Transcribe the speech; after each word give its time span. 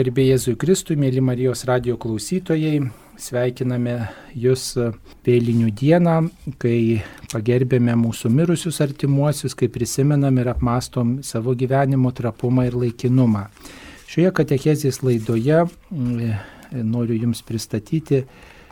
Garbė 0.00 0.22
Jėzui 0.24 0.54
Kristui, 0.56 0.94
mėly 0.96 1.20
Marijos 1.20 1.66
radio 1.68 1.98
klausytojai, 2.00 2.78
sveikiname 3.20 3.96
Jūs 4.40 4.62
vėlinių 5.26 5.66
dieną, 5.76 6.14
kai 6.62 7.02
pagerbėme 7.28 7.92
mūsų 8.00 8.30
mirusius 8.32 8.78
artimuosius, 8.80 9.52
kai 9.52 9.66
prisimenam 9.68 10.38
ir 10.40 10.48
apmastom 10.48 11.18
savo 11.20 11.52
gyvenimo 11.52 12.08
trapumą 12.16 12.64
ir 12.70 12.78
laikinumą. 12.80 13.42
Šioje 14.08 14.30
katechezės 14.38 15.02
laidoje 15.04 15.58
mm, 15.66 16.40
noriu 16.88 17.18
Jums 17.26 17.44
pristatyti 17.44 18.22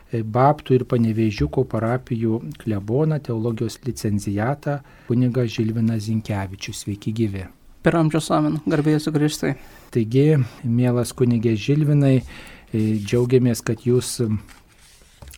Baptų 0.09 0.79
ir 0.79 0.87
Panevežiuko 0.89 1.67
parapijų 1.69 2.39
kleboną, 2.65 3.21
teologijos 3.21 3.77
licenzijatą, 3.85 4.79
kuniga 5.05 5.45
Žilviną 5.45 6.01
Zinkevičius. 6.01 6.81
Sveiki 6.81 7.13
gyvi. 7.13 7.45
Per 7.85 8.01
amžius 8.01 8.33
amen, 8.33 8.57
garbėjai 8.65 9.05
sugrįžtai. 9.05 9.53
Taigi, 9.91 10.37
mielas 10.63 11.11
kunigė 11.11 11.57
Žilvinai, 11.59 12.21
e, 12.21 12.81
džiaugiamės, 13.03 13.59
kad 13.67 13.83
jūs 13.83 14.19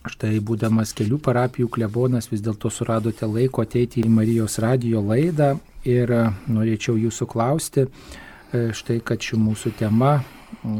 štai 0.04 0.36
būdamas 0.44 0.92
kelių 0.96 1.18
parapijų 1.24 1.70
klebonas 1.72 2.28
vis 2.30 2.42
dėlto 2.44 2.70
suradote 2.70 3.26
laiko 3.26 3.64
ateiti 3.64 4.04
į 4.04 4.12
Marijos 4.12 4.58
radio 4.62 5.00
laidą 5.02 5.54
ir 5.88 6.12
norėčiau 6.46 6.94
jūsų 7.00 7.28
klausti, 7.30 7.86
e, 7.88 8.68
štai 8.76 9.00
kad 9.04 9.22
ši 9.24 9.40
mūsų 9.40 9.74
tema 9.80 10.20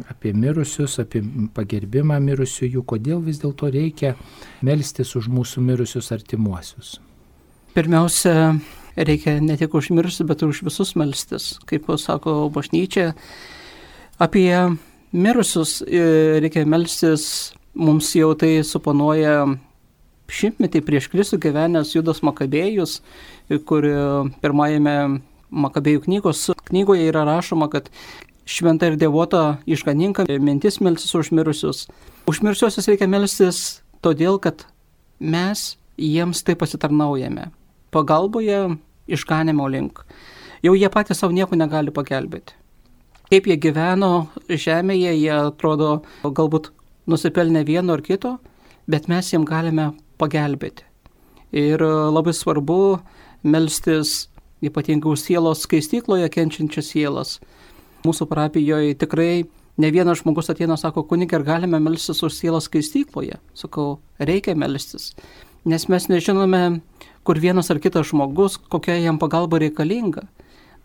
apie 0.08 0.32
mirusius, 0.36 0.98
apie 1.02 1.22
pagerbimą 1.56 2.20
mirusiųjų, 2.22 2.84
kodėl 2.86 3.24
vis 3.24 3.40
dėlto 3.42 3.72
reikia 3.74 4.14
melstis 4.62 5.16
už 5.18 5.28
mūsų 5.32 5.64
mirusius 5.64 6.12
artimuosius. 6.14 6.98
Pirmiausia, 7.74 8.54
reikia 8.96 9.40
ne 9.42 9.56
tik 9.58 9.74
užmiršti, 9.74 10.26
bet 10.28 10.42
ir 10.44 10.52
už 10.54 10.62
visus 10.68 10.94
melstis. 10.94 11.54
Kaip 11.66 11.90
sako 11.98 12.46
bažnyčia, 12.54 13.12
apie 14.18 14.54
mirusius 15.14 15.80
e, 15.86 16.40
reikia 16.42 16.64
melstis, 16.66 17.54
mums 17.74 18.12
jau 18.14 18.32
tai 18.38 18.58
suponuoja 18.66 19.44
šimtmetį 20.30 20.82
prieš 20.86 21.08
Kristų 21.12 21.38
gyvenęs 21.42 21.94
Judas 21.94 22.22
Makabėjus, 22.24 23.00
kur 23.68 23.86
pirmajame 24.42 24.96
Makabėjų 25.54 26.04
knygos 26.06 26.48
knygoje 26.70 27.10
yra 27.10 27.22
rašoma, 27.28 27.68
kad 27.70 27.90
šventa 28.48 28.88
ir 28.90 28.96
devota 28.98 29.58
išganinka 29.70 30.26
mintis 30.40 30.80
melsis 30.80 31.14
už 31.14 31.30
mirusius. 31.36 31.86
Už 32.26 32.40
mirusiosius 32.42 32.88
reikia 32.90 33.08
melstis 33.10 33.60
todėl, 34.04 34.40
kad 34.42 34.66
mes 35.20 35.74
jiems 36.00 36.42
tai 36.42 36.56
pasitarnaujame. 36.58 37.50
Pagalboje 37.94 38.76
išganimo 39.06 39.68
link. 39.70 40.02
Jau 40.64 40.74
jie 40.74 40.88
patys 40.90 41.20
savo 41.20 41.36
nieko 41.36 41.56
negali 41.56 41.92
pagelbėti. 41.94 42.56
Kaip 43.34 43.48
jie 43.50 43.54
gyveno 43.58 44.28
žemėje, 44.46 45.10
jie 45.18 45.30
atrodo 45.34 46.04
galbūt 46.22 46.68
nusipelnė 47.10 47.64
vieno 47.66 47.96
ar 47.96 48.02
kito, 48.06 48.36
bet 48.86 49.08
mes 49.10 49.26
jiems 49.32 49.48
galime 49.48 49.88
pagelbėti. 50.22 50.84
Ir 51.50 51.82
labai 51.82 52.30
svarbu 52.30 52.76
melstis 53.42 54.28
ypatingai 54.62 55.10
už 55.16 55.24
sielos 55.24 55.64
skaistykloje 55.66 56.30
kenčiančias 56.30 56.92
sielas. 56.94 57.34
Mūsų 58.06 58.28
parapijoje 58.30 58.94
tikrai 59.02 59.48
ne 59.82 59.90
vienas 59.90 60.22
žmogus 60.22 60.54
ateina, 60.54 60.78
sako, 60.78 61.02
kunigė, 61.02 61.40
ar 61.40 61.48
galime 61.50 61.82
melstis 61.82 62.22
už 62.22 62.38
sielos 62.38 62.70
skaistykloje? 62.70 63.42
Sakau, 63.58 63.98
reikia 64.22 64.54
melstis. 64.54 65.10
Nes 65.66 65.90
mes 65.90 66.06
nežinome, 66.06 66.64
kur 67.26 67.42
vienas 67.42 67.74
ar 67.74 67.82
kitas 67.82 68.14
žmogus, 68.14 68.62
kokia 68.70 69.00
jam 69.02 69.18
pagalba 69.18 69.58
reikalinga. 69.66 70.28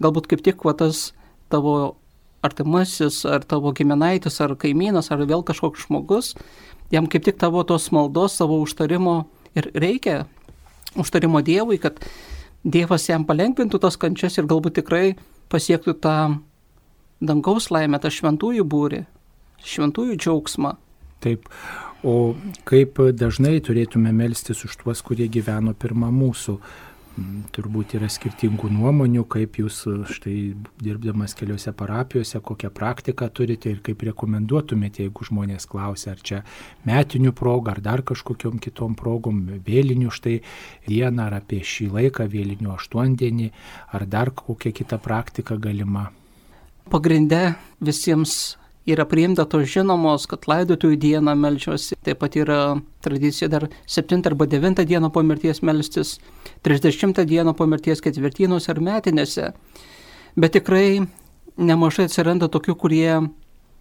Galbūt 0.02 0.34
kaip 0.34 0.48
tik 0.50 0.66
va, 0.66 0.74
tas 0.74 1.12
tavo 1.54 2.00
artimasis, 2.46 3.22
ar 3.28 3.44
tavo 3.48 3.74
giminaitis, 3.76 4.40
ar 4.44 4.56
kaimynas, 4.60 5.12
ar 5.12 5.24
vėl 5.28 5.44
kažkoks 5.46 5.88
žmogus, 5.88 6.34
jam 6.94 7.08
kaip 7.12 7.26
tik 7.28 7.40
tavo 7.42 7.64
tos 7.68 7.90
maldos, 7.96 8.38
savo 8.40 8.60
užtarimo 8.64 9.24
ir 9.58 9.72
reikia, 9.76 10.24
užtarimo 11.00 11.44
Dievui, 11.46 11.80
kad 11.82 12.00
Dievas 12.64 13.08
jam 13.10 13.26
palengvintų 13.28 13.80
tas 13.80 13.96
kančias 14.00 14.38
ir 14.38 14.48
galbūt 14.50 14.82
tikrai 14.82 15.16
pasiektų 15.52 15.96
tą 16.04 16.16
dangaus 17.24 17.70
laimę, 17.72 18.00
tą 18.00 18.12
šventųjų 18.12 18.66
būrį, 18.68 19.04
šventųjų 19.64 20.18
džiaugsmą. 20.20 20.76
Taip, 21.20 21.48
O 22.00 22.34
kaip 22.64 23.00
dažnai 23.20 23.58
turėtume 23.60 24.14
melstis 24.16 24.64
už 24.64 24.78
tuos, 24.80 25.02
kurie 25.04 25.28
gyveno 25.28 25.74
pirmą 25.76 26.08
mūsų. 26.16 26.56
Mm, 27.20 27.50
turbūt 27.52 27.96
yra 27.98 28.08
skirtingų 28.12 28.70
nuomonių, 28.72 29.26
kaip 29.28 29.58
jūs 29.60 29.82
štai 30.14 30.36
dirbdamas 30.80 31.34
keliose 31.36 31.74
parapijose, 31.76 32.40
kokią 32.46 32.70
praktiką 32.76 33.28
turite 33.36 33.72
ir 33.74 33.82
kaip 33.84 34.06
rekomenduotumėte, 34.08 35.04
jeigu 35.04 35.28
žmonės 35.28 35.68
klausia, 35.68 36.14
ar 36.14 36.22
čia 36.24 36.40
metinių 36.88 37.34
progą, 37.36 37.74
ar 37.74 37.82
dar 37.84 38.04
kažkokiam 38.08 38.62
kitom 38.64 38.96
progom, 39.00 39.42
vėlinių 39.66 40.14
štai 40.16 40.38
dieną, 40.88 41.26
ar 41.26 41.40
apie 41.42 41.60
šį 41.66 41.90
laiką, 41.98 42.30
vėlinių 42.32 42.72
aštuondienį, 42.78 43.52
ar 43.98 44.08
dar 44.08 44.32
kokia 44.32 44.72
kita 44.76 45.02
praktika 45.04 45.60
galima. 45.60 46.08
Pagrinde 46.90 47.58
visiems 47.84 48.59
yra 48.94 49.06
priimta 49.10 49.46
tos 49.50 49.68
žinomos, 49.70 50.26
kad 50.30 50.48
laidotųjų 50.50 50.98
dieną 51.00 51.36
melčiuosi. 51.40 51.98
Taip 52.06 52.22
pat 52.22 52.38
yra 52.40 52.60
tradicija 53.06 53.50
dar 53.52 53.68
7 53.88 54.26
arba 54.28 54.48
9 54.50 54.86
dieną 54.90 55.12
po 55.14 55.24
mirties 55.24 55.62
melstis, 55.62 56.18
30 56.68 57.26
dieną 57.26 57.56
po 57.56 57.68
mirties 57.70 58.02
ketvirtynose 58.06 58.72
ar 58.74 58.82
metinėse. 58.84 59.52
Bet 60.40 60.56
tikrai 60.58 61.06
nemažai 61.58 62.08
atsiranda 62.08 62.50
tokių, 62.52 62.76
kurie 62.80 63.12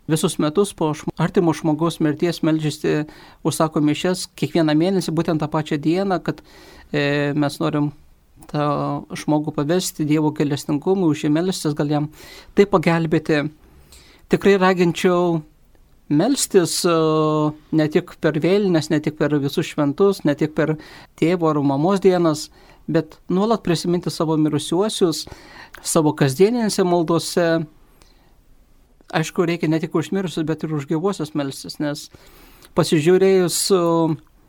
visus 0.08 0.38
metus 0.40 0.72
po 0.74 0.92
artimo 1.20 1.52
žmogaus 1.52 2.00
mirties 2.00 2.40
melžiasi, 2.42 3.04
užsako 3.46 3.82
mišes 3.84 4.26
kiekvieną 4.38 4.74
mėnesį, 4.78 5.14
būtent 5.14 5.42
tą 5.42 5.48
pačią 5.52 5.78
dieną, 5.84 6.22
kad 6.24 6.40
e, 6.92 7.34
mes 7.36 7.60
norim 7.60 7.92
tą 8.48 9.04
žmogų 9.18 9.52
pavesti 9.56 10.06
Dievo 10.08 10.32
galestingumui, 10.32 11.10
už 11.12 11.26
jį 11.26 11.32
melstis, 11.34 11.76
gal 11.76 11.90
jam 11.92 12.08
tai 12.56 12.64
pagelbėti 12.70 13.44
tikrai 14.28 14.56
raginčiau 14.60 15.40
melstis 16.08 16.80
ne 17.72 17.86
tik 17.92 18.14
per 18.22 18.38
vėlinės, 18.40 18.90
ne 18.92 19.00
tik 19.04 19.18
per 19.18 19.34
visus 19.40 19.68
šventus, 19.68 20.24
ne 20.24 20.34
tik 20.38 20.54
per 20.56 20.76
tėvo 21.20 21.50
ar 21.50 21.60
mamos 21.60 22.00
dienas, 22.00 22.48
bet 22.88 23.18
nuolat 23.28 23.62
prisiminti 23.64 24.10
savo 24.10 24.36
mirusiuosius, 24.40 25.26
savo 25.84 26.14
kasdieninėse 26.16 26.84
maldose. 26.84 27.48
Aišku, 29.08 29.44
reikia 29.48 29.68
ne 29.72 29.80
tik 29.80 29.94
už 29.96 30.10
mirusius, 30.12 30.44
bet 30.48 30.64
ir 30.64 30.72
už 30.76 30.88
gyvuosius 30.88 31.32
melstis, 31.36 31.78
nes 31.80 32.08
pasižiūrėjus, 32.76 33.60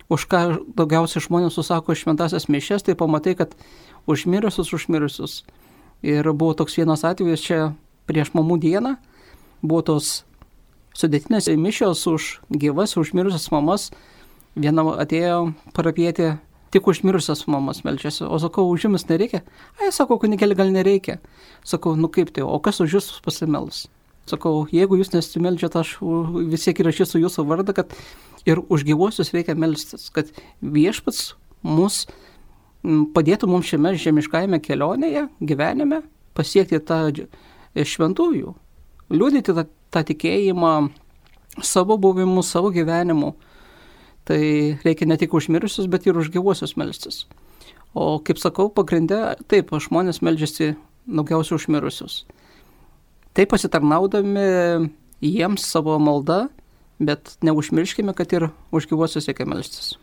už 0.10 0.26
ką 0.28 0.42
daugiausiai 0.76 1.24
žmonės 1.24 1.56
susako 1.56 1.96
šventasias 1.96 2.50
mišes, 2.52 2.84
tai 2.84 2.98
pamatai, 3.00 3.38
kad 3.40 3.56
už 4.10 4.26
mirusius, 4.28 4.74
už 4.76 4.90
mirusius. 4.92 5.44
Ir 6.04 6.28
buvo 6.32 6.56
toks 6.56 6.76
vienas 6.80 7.06
atvejis 7.08 7.44
čia 7.44 7.60
prieš 8.08 8.34
mamų 8.36 8.60
dieną, 8.64 8.96
buvo 9.62 9.82
tos 9.86 10.12
sudėtinės 10.98 11.50
mišios 11.56 12.06
už 12.10 12.30
gyvas, 12.50 12.98
užmirusias 13.00 13.50
mamas. 13.54 13.90
Viena 14.60 14.84
atėjo 15.00 15.54
parapietė 15.76 16.38
tik 16.74 16.88
užmirusias 16.90 17.46
mamas 17.50 17.84
melčiasi, 17.86 18.26
o 18.26 18.38
sakau, 18.42 18.68
už 18.70 18.88
jumis 18.88 19.08
nereikia. 19.10 19.42
Ai, 19.80 19.92
sakau, 19.96 20.20
kunigėlį 20.22 20.58
gal 20.58 20.74
nereikia. 20.74 21.20
Sakau, 21.66 21.96
nu 21.98 22.10
kaip 22.14 22.34
tai, 22.36 22.44
o 22.46 22.60
kas 22.62 22.82
už 22.84 22.98
jūs 22.98 23.10
pasimels? 23.26 23.88
Sakau, 24.30 24.68
jeigu 24.70 25.00
jūs 25.00 25.14
nesimeldžiat, 25.16 25.80
aš 25.80 25.96
vis 26.52 26.68
tiek 26.68 26.82
įrašysiu 26.84 27.24
jūsų 27.24 27.46
vardą, 27.50 27.74
kad 27.78 27.96
ir 28.46 28.62
už 28.62 28.86
gyvuosius 28.86 29.34
reikia 29.34 29.56
melstis, 29.58 30.10
kad 30.14 30.30
viešpats 30.62 31.34
mus 31.66 32.04
padėtų 32.84 33.50
mums 33.50 33.68
šiame 33.72 33.96
žemiškajame 33.98 34.62
kelionėje, 34.64 35.26
gyvenime, 35.42 36.04
pasiekti 36.38 36.78
tą 36.86 37.02
šventųjų, 37.74 38.54
liūdyti 39.14 39.54
tą, 39.56 39.66
tą 39.94 40.04
tikėjimą 40.10 40.74
savo 41.66 41.98
buvimu, 42.02 42.44
savo 42.46 42.72
gyvenimu. 42.74 43.34
Tai 44.30 44.42
reikia 44.86 45.08
ne 45.10 45.18
tik 45.18 45.34
užmirusius, 45.34 45.90
bet 45.90 46.06
ir 46.06 46.18
už 46.20 46.30
gyvuosius 46.34 46.76
melstis. 46.78 47.24
O 47.98 48.20
kaip 48.22 48.38
sakau, 48.38 48.70
pagrindė, 48.70 49.40
taip, 49.50 49.74
žmonės 49.74 50.22
melžiasi 50.22 50.76
daugiausiai 51.10 51.58
užmirusius. 51.58 52.22
Taip 53.34 53.50
pasitarnaudami 53.50 54.46
jiems 55.26 55.66
savo 55.66 55.98
maldą, 56.02 56.44
bet 57.02 57.38
neužmirškime, 57.46 58.14
kad 58.14 58.38
ir 58.38 58.52
už 58.76 58.90
gyvuosius 58.92 59.30
reikia 59.32 59.50
melstis 59.50 59.96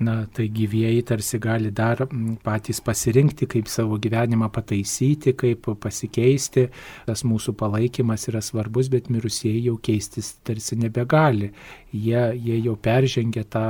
na, 0.00 0.14
tai 0.32 0.48
gyvieji 0.52 1.04
tarsi 1.08 1.38
gali 1.42 1.70
dar 1.76 2.02
patys 2.44 2.80
pasirinkti, 2.84 3.48
kaip 3.50 3.68
savo 3.68 3.98
gyvenimą 4.00 4.50
pataisyti, 4.52 5.34
kaip 5.38 5.68
pasikeisti. 5.82 6.66
Tas 7.06 7.24
mūsų 7.28 7.54
palaikymas 7.60 8.28
yra 8.32 8.42
svarbus, 8.44 8.90
bet 8.92 9.10
mirusieji 9.12 9.66
jau 9.68 9.76
keistis 9.82 10.34
tarsi 10.46 10.78
nebegali. 10.80 11.52
Jie, 11.92 12.24
jie 12.36 12.58
jau 12.64 12.76
peržengė 12.80 13.44
tą 13.50 13.66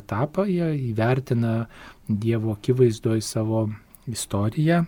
etapą, 0.00 0.48
jie 0.48 0.72
įvertina 0.90 1.64
Dievo 2.04 2.52
akivaizdoje 2.52 3.22
savo 3.24 3.62
istoriją 4.10 4.82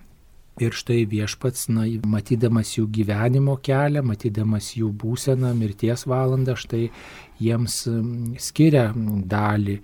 Ir 0.56 0.72
štai 0.72 1.02
viešpats, 1.04 1.66
na, 1.69 1.82
matydamas 2.08 2.70
jų 2.78 2.87
gyvenimo 2.88 3.58
kelią, 3.60 4.00
matydamas 4.08 4.70
jų 4.78 4.88
būseną, 5.02 5.50
mirties 5.52 6.06
valandą, 6.08 6.54
štai 6.56 6.87
jiems 7.44 7.82
skiria 8.40 8.87
dalį 8.96 9.75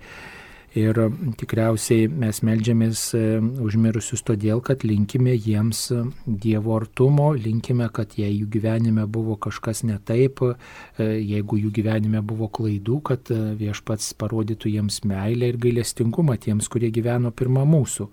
Ir 0.73 0.97
tikriausiai 1.37 2.07
mes 2.09 2.39
melžiamės 2.41 3.01
e, 3.13 3.19
užmirusius 3.61 4.23
todėl, 4.25 4.57
kad 4.65 4.81
linkime 4.81 5.35
jiems 5.35 5.83
e, 5.93 5.99
Dievo 6.25 6.73
artumo, 6.79 7.27
linkime, 7.37 7.85
kad 7.93 8.15
jei 8.17 8.31
jų 8.39 8.47
gyvenime 8.55 9.05
buvo 9.05 9.35
kažkas 9.37 9.83
ne 9.85 9.99
taip, 10.01 10.41
e, 10.41 11.05
jeigu 11.21 11.59
jų 11.61 11.69
gyvenime 11.77 12.23
buvo 12.25 12.49
klaidų, 12.49 12.97
kad 13.05 13.29
viešpats 13.59 14.15
parodytų 14.17 14.73
jiems 14.73 15.03
meilę 15.05 15.51
ir 15.53 15.61
gailestingumą 15.61 16.39
tiems, 16.41 16.71
kurie 16.73 16.89
gyveno 16.95 17.29
pirmą 17.29 17.67
mūsų. 17.69 18.09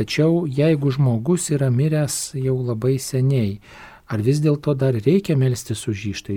Tačiau 0.00 0.46
jeigu 0.48 0.94
žmogus 0.96 1.50
yra 1.52 1.68
miręs 1.68 2.38
jau 2.40 2.56
labai 2.62 2.96
seniai, 3.02 3.58
Ar 4.08 4.22
vis 4.24 4.38
dėlto 4.40 4.72
dar 4.72 4.96
reikia 4.96 5.34
melstis 5.36 5.82
už 5.90 6.02
jį? 6.06 6.12
Štai 6.16 6.36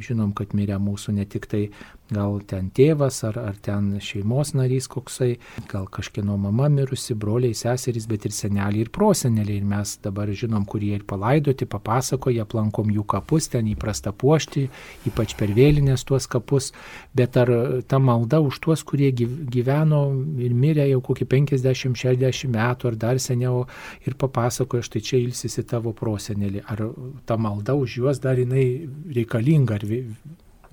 žinom, 0.00 0.30
kad 0.32 0.54
mirė 0.56 0.78
mūsų 0.80 1.12
ne 1.18 1.26
tik 1.28 1.50
tai 1.52 1.66
gal 2.10 2.40
ten 2.46 2.70
tėvas 2.74 3.20
ar, 3.26 3.38
ar 3.38 3.58
ten 3.62 3.92
šeimos 4.02 4.52
narys 4.58 4.88
koksai, 4.90 5.36
gal 5.70 5.86
kažkieno 5.90 6.36
mama 6.40 6.68
mirusi, 6.72 7.14
broliai, 7.18 7.54
seserys, 7.56 8.08
bet 8.10 8.26
ir 8.26 8.34
seneliai 8.34 8.84
ir 8.84 8.90
proseneliai. 8.94 9.60
Ir 9.60 9.68
mes 9.70 9.94
dabar 10.02 10.30
žinom, 10.30 10.66
kurie 10.68 10.92
ir 10.96 11.04
palaidoti, 11.08 11.68
papasakoja, 11.70 12.46
aplankom 12.46 12.90
jų 12.94 13.04
kapus, 13.10 13.48
ten 13.52 13.70
įprasta 13.70 14.12
puošti, 14.12 14.66
ypač 15.10 15.36
per 15.38 15.54
vėlinės 15.56 16.04
tuos 16.08 16.28
kapus. 16.30 16.72
Bet 17.16 17.38
ar 17.40 17.52
ta 17.88 18.02
malda 18.02 18.42
už 18.44 18.60
tuos, 18.64 18.84
kurie 18.86 19.12
gyveno 19.14 20.02
ir 20.42 20.54
mirė 20.54 20.88
jau 20.90 21.00
kokį 21.10 21.28
50-60 21.36 22.50
metų 22.50 22.90
ar 22.90 23.00
dar 23.06 23.22
seniau 23.22 23.64
ir 24.06 24.18
papasakoja, 24.20 24.86
štai 24.86 25.04
čia 25.04 25.22
ilsisi 25.22 25.66
tavo 25.68 25.94
prosenelį. 25.96 26.64
Ar 26.66 26.84
ta 27.26 27.38
malda 27.40 27.76
už 27.78 27.98
juos 28.02 28.22
dar 28.22 28.38
jinai 28.40 28.66
reikalinga, 29.14 29.80
ar, 29.80 29.84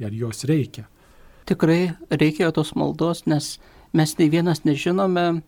ar 0.08 0.22
jos 0.26 0.46
reikia. 0.50 0.88
Tikrai 1.48 1.94
reikėjo 2.12 2.52
tos 2.58 2.74
maldos, 2.76 3.24
nes 3.30 3.56
mes 3.96 4.14
nei 4.20 4.28
vienas 4.32 4.66
nežinome, 4.68 5.42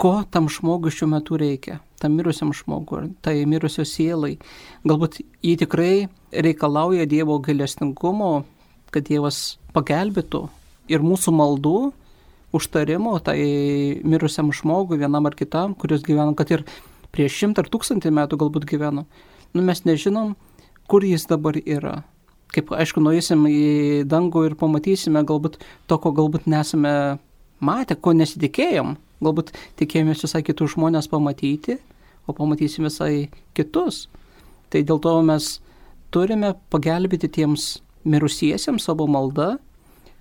ko 0.00 0.12
tam 0.32 0.48
žmogui 0.52 0.92
šiuo 0.92 1.08
metu 1.12 1.38
reikia, 1.40 1.78
tam 2.00 2.16
mirusiam 2.18 2.52
žmogui, 2.56 3.10
tai 3.24 3.42
mirusio 3.48 3.84
sielai. 3.88 4.36
Galbūt 4.84 5.20
jį 5.44 5.56
tikrai 5.64 5.94
reikalauja 6.32 7.08
Dievo 7.08 7.38
gailestingumo, 7.44 8.44
kad 8.92 9.08
Dievas 9.08 9.58
pagelbėtų 9.74 10.46
ir 10.92 11.04
mūsų 11.04 11.34
maldų 11.36 11.74
užtarimo 12.56 13.16
tai 13.24 13.40
mirusiam 14.04 14.52
žmogui, 14.52 15.00
vienam 15.00 15.28
ar 15.28 15.36
kitam, 15.38 15.74
kuris 15.78 16.04
gyveno, 16.06 16.34
kad 16.36 16.50
ir 16.52 16.64
prieš 17.14 17.42
šimtą 17.42 17.64
ar 17.64 17.72
tūkstantį 17.72 18.12
metų 18.20 18.40
galbūt 18.40 18.68
gyveno 18.70 19.06
nu, 19.54 19.62
mes 19.62 19.84
nežinom, 19.84 20.34
kur 20.90 21.04
jis 21.06 21.26
dabar 21.30 21.58
yra. 21.60 22.00
Kaip 22.50 22.72
aišku, 22.74 23.02
nueisim 23.02 23.44
į 23.46 24.06
dangų 24.10 24.48
ir 24.48 24.56
pamatysime 24.58 25.22
galbūt 25.26 25.60
to, 25.86 25.98
ko 26.02 26.10
galbūt 26.16 26.48
nesame 26.50 26.92
matę, 27.62 27.94
ko 27.94 28.14
nesitikėjom. 28.16 28.96
Galbūt 29.22 29.52
tikėjomės 29.78 30.24
visai 30.24 30.42
kitus 30.46 30.74
žmonės 30.74 31.10
pamatyti, 31.12 31.78
o 32.26 32.34
pamatysim 32.34 32.88
visai 32.88 33.28
kitus. 33.54 34.08
Tai 34.70 34.82
dėl 34.86 34.98
to 35.02 35.14
mes 35.26 35.52
turime 36.14 36.54
pagelbėti 36.72 37.30
tiems 37.38 37.76
mirusiesiems 38.08 38.86
savo 38.88 39.06
maldą, 39.10 39.52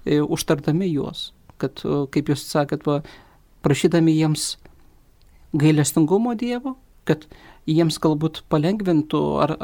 e, 0.05 0.19
užtardami 0.21 0.89
juos. 0.91 1.31
Kad, 1.59 1.81
kaip 2.13 2.29
jūs 2.31 2.45
sakėt, 2.47 2.85
va, 2.87 3.01
prašydami 3.65 4.13
jiems 4.15 4.53
gailestingumo 5.59 6.35
Dievo, 6.39 6.77
kad 7.09 7.25
jiems 7.69 7.97
galbūt 8.01 8.43
palengvintų 8.51 9.21
ar 9.43 9.55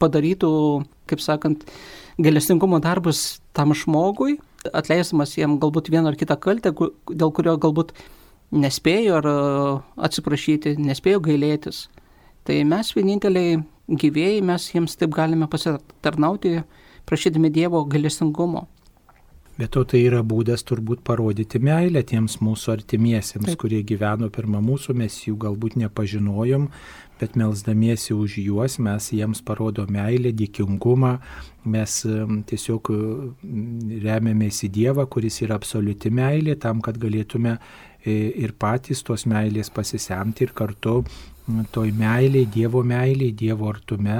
padarytų, 0.00 0.50
kaip 1.10 1.22
sakant, 1.22 1.64
galestingumo 2.18 2.80
darbus 2.82 3.40
tam 3.56 3.74
žmogui, 3.76 4.38
atleisdamas 4.74 5.36
jiem 5.38 5.58
galbūt 5.62 5.90
vieną 5.92 6.12
ar 6.12 6.18
kitą 6.18 6.38
kaltę, 6.40 6.72
dėl 6.74 7.32
kurio 7.34 7.56
galbūt 7.60 7.94
nespėjo 8.54 9.20
ar 9.20 9.28
atsiprašyti, 10.08 10.76
nespėjo 10.80 11.22
gailėtis. 11.24 11.86
Tai 12.48 12.56
mes 12.64 12.94
vieninteliai 12.96 13.58
gyvėjai, 13.88 14.40
mes 14.44 14.70
jiems 14.72 14.96
taip 15.00 15.12
galime 15.16 15.48
pasitarnauti, 15.50 16.62
prašydami 17.08 17.50
Dievo 17.52 17.84
galestingumo. 17.88 18.66
Bet 19.58 19.72
to 19.74 19.82
tai 19.90 20.04
yra 20.06 20.20
būdas 20.22 20.62
turbūt 20.62 21.00
parodyti 21.06 21.58
meilę 21.58 22.04
tiems 22.06 22.36
mūsų 22.46 22.76
artimiesiems, 22.76 23.48
Taip. 23.50 23.58
kurie 23.58 23.80
gyveno 23.82 24.28
pirmą 24.30 24.60
mūsų, 24.62 24.94
mes 25.00 25.16
jų 25.24 25.34
galbūt 25.42 25.74
nepažinojom, 25.82 26.68
bet 27.18 27.34
melzdamiesi 27.34 28.14
už 28.14 28.36
juos 28.44 28.78
mes 28.78 29.08
jiems 29.10 29.42
parodo 29.42 29.88
meilę, 29.90 30.30
dėkingumą, 30.38 31.16
mes 31.74 31.96
tiesiog 32.52 32.92
remiamės 34.06 34.62
į 34.68 34.70
Dievą, 34.78 35.08
kuris 35.10 35.40
yra 35.42 35.58
absoliuti 35.58 36.14
meilė, 36.14 36.54
tam, 36.62 36.78
kad 36.78 37.00
galėtume 37.02 37.56
e, 37.58 38.14
ir 38.44 38.54
patys 38.54 39.02
tos 39.02 39.26
meilės 39.26 39.74
pasisemti 39.74 40.46
ir 40.46 40.54
kartu 40.54 41.00
toj 41.74 41.90
meiliai, 41.98 42.46
Dievo 42.46 42.86
meiliai, 42.86 43.34
Dievo 43.34 43.72
artume 43.72 44.18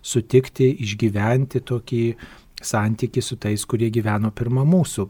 sutikti, 0.00 0.72
išgyventi 0.86 1.60
tokį 1.68 2.04
santyki 2.62 3.22
su 3.22 3.36
tais, 3.36 3.64
kurie 3.66 3.90
gyveno 3.94 4.30
pirmą 4.34 4.64
mūsų. 4.68 5.06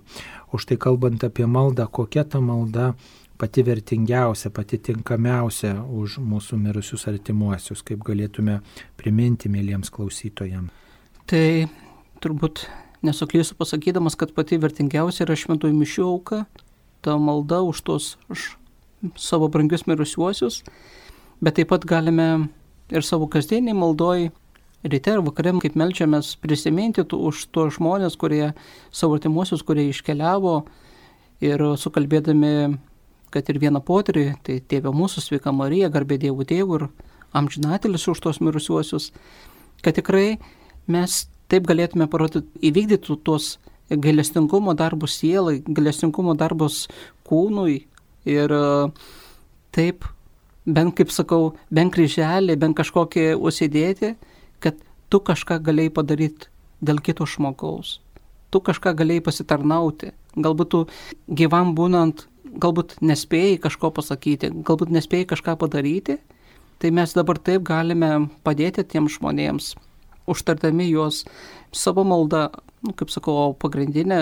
O 0.52 0.60
štai 0.60 0.78
kalbant 0.80 1.24
apie 1.24 1.46
maldą, 1.48 1.88
kokia 1.90 2.24
ta 2.24 2.40
malda 2.40 2.92
pati 3.38 3.62
vertingiausia, 3.62 4.50
pati 4.50 4.80
tinkamiausia 4.82 5.76
už 5.84 6.18
mūsų 6.24 6.58
mirusius 6.58 7.06
artimuosius, 7.10 7.84
kaip 7.86 8.02
galėtume 8.06 8.58
priminti 8.98 9.50
mėlyjams 9.52 9.92
klausytojams. 9.94 10.74
Tai 11.28 11.68
turbūt 12.24 12.64
nesuklysiu 13.06 13.54
pasakydamas, 13.58 14.16
kad 14.18 14.32
pati 14.34 14.58
vertingiausia 14.58 15.26
yra 15.26 15.36
šventųjų 15.38 15.76
mišių 15.76 16.06
auka, 16.08 16.42
ta 17.04 17.14
malda 17.20 17.60
už 17.62 17.82
tos 17.86 18.16
už 18.32 18.56
savo 19.14 19.46
brangius 19.52 19.86
mirusiuosius, 19.86 20.64
bet 21.38 21.60
taip 21.60 21.70
pat 21.70 21.86
galime 21.86 22.48
ir 22.90 23.06
savo 23.06 23.28
kasdieniai 23.30 23.76
maldoj 23.76 24.30
ryte 24.84 25.14
ir 25.14 25.22
vakare, 25.26 25.52
kaip 25.62 25.76
melčiamės, 25.78 26.36
prisiminti 26.42 27.02
už 27.02 27.48
tuos 27.54 27.78
žmonės, 27.78 28.16
kurie 28.20 28.52
savo 28.94 29.18
artimuosius, 29.18 29.64
kurie 29.66 29.88
iškeliavo 29.90 30.60
ir 31.44 31.64
sukalbėdami, 31.78 32.78
kad 33.34 33.48
ir 33.50 33.58
vieną 33.60 33.82
potyrį, 33.84 34.26
tai 34.46 34.60
tėvė 34.60 34.92
mūsų 34.94 35.24
sveika 35.24 35.52
Marija, 35.52 35.90
garbė 35.92 36.18
Dievų 36.22 36.46
tėvų 36.48 36.78
ir 36.78 36.86
amžinatelis 37.36 38.06
už 38.08 38.22
tos 38.24 38.40
mirusiuosius, 38.40 39.10
kad 39.84 39.98
tikrai 39.98 40.38
mes 40.88 41.26
taip 41.48 41.66
galėtume 41.68 42.08
parodyti, 42.10 42.48
įvykdyti 42.64 43.18
tuos 43.24 43.56
gailestingumo 43.90 44.74
darbus 44.76 45.18
sielai, 45.20 45.58
gailestingumo 45.64 46.34
darbus 46.38 46.86
kūnui 47.28 47.82
ir 48.28 48.54
taip, 49.72 50.08
bent 50.68 50.96
kaip 50.96 51.12
sakau, 51.12 51.54
bent 51.72 51.94
kryželį, 51.94 52.56
bent 52.60 52.76
kažkokį 52.76 53.32
užsidėti 53.36 54.14
tu 55.08 55.20
kažką 55.20 55.58
galėjai 55.64 55.92
padaryti 55.94 56.50
dėl 56.84 57.00
kito 57.04 57.26
žmogaus. 57.26 57.98
Tu 58.52 58.60
kažką 58.64 58.94
galėjai 58.96 59.24
pasitarnauti. 59.26 60.12
Galbūt 60.38 60.70
tu 60.72 60.80
gyvam 61.28 61.74
būnant, 61.76 62.26
galbūt 62.56 62.98
nespėjai 63.04 63.58
kažko 63.64 63.90
pasakyti, 63.96 64.52
galbūt 64.64 64.92
nespėjai 64.94 65.28
kažką 65.34 65.56
padaryti. 65.60 66.18
Tai 66.78 66.90
mes 66.94 67.12
dabar 67.16 67.40
taip 67.42 67.64
galime 67.66 68.28
padėti 68.46 68.84
tiems 68.86 69.16
žmonėms, 69.18 69.72
užtartami 70.30 70.86
juos 70.86 71.24
savo 71.74 72.04
maldą, 72.06 72.46
nu, 72.86 72.94
kaip 72.94 73.10
sakau, 73.10 73.50
pagrindinė, 73.58 74.20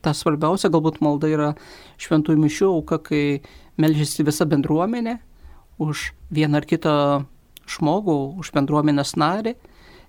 ta 0.00 0.14
svarbiausia 0.16 0.70
galbūt 0.72 1.02
malda 1.04 1.28
yra 1.28 1.50
šventųjų 2.00 2.40
mišių 2.40 2.70
auka, 2.78 2.96
kai 2.96 3.42
melžiasi 3.76 4.24
visa 4.24 4.48
bendruomenė 4.48 5.18
už 5.84 6.12
vieną 6.32 6.62
ar 6.62 6.66
kitą 6.70 6.94
žmogų, 7.68 8.16
už 8.40 8.54
bendruomenės 8.56 9.12
narį 9.20 9.56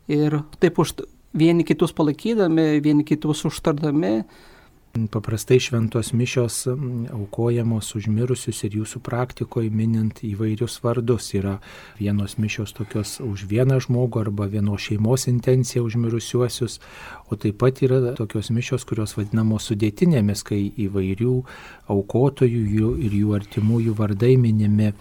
ir 0.07 0.41
taip 0.59 0.79
už 0.79 0.95
vieni 1.37 1.65
kitus 1.67 1.93
palaikydami, 1.93 2.79
vieni 2.83 3.05
kitus 3.07 3.45
užtardami. 3.45 4.23
Paprastai 5.11 5.59
šventos 5.61 6.09
mišios 6.17 6.63
aukojamos 7.13 7.91
užmirusius 7.99 8.63
ir 8.65 8.79
jūsų 8.79 9.01
praktikoje 9.05 9.69
minint 9.69 10.23
įvairius 10.25 10.79
vardus. 10.81 11.27
Yra 11.37 11.59
vienos 11.99 12.39
mišios 12.41 12.73
tokios 12.73 13.19
už 13.21 13.45
vieną 13.51 13.77
žmogų 13.85 14.23
arba 14.23 14.47
vienos 14.49 14.87
šeimos 14.87 15.27
intencija 15.29 15.83
užmirusiuosius, 15.85 16.79
o 17.29 17.37
taip 17.37 17.59
pat 17.61 17.83
yra 17.85 18.15
tokios 18.17 18.49
mišios, 18.49 18.87
kurios 18.89 19.13
vadinamos 19.19 19.69
sudėtinėmis, 19.69 20.41
kai 20.47 20.63
įvairių 20.87 21.35
aukotojų 21.93 22.95
ir 22.97 23.19
jų 23.21 23.37
artimųjų 23.37 23.93
vardai 24.01 24.33
minimi 24.41 24.95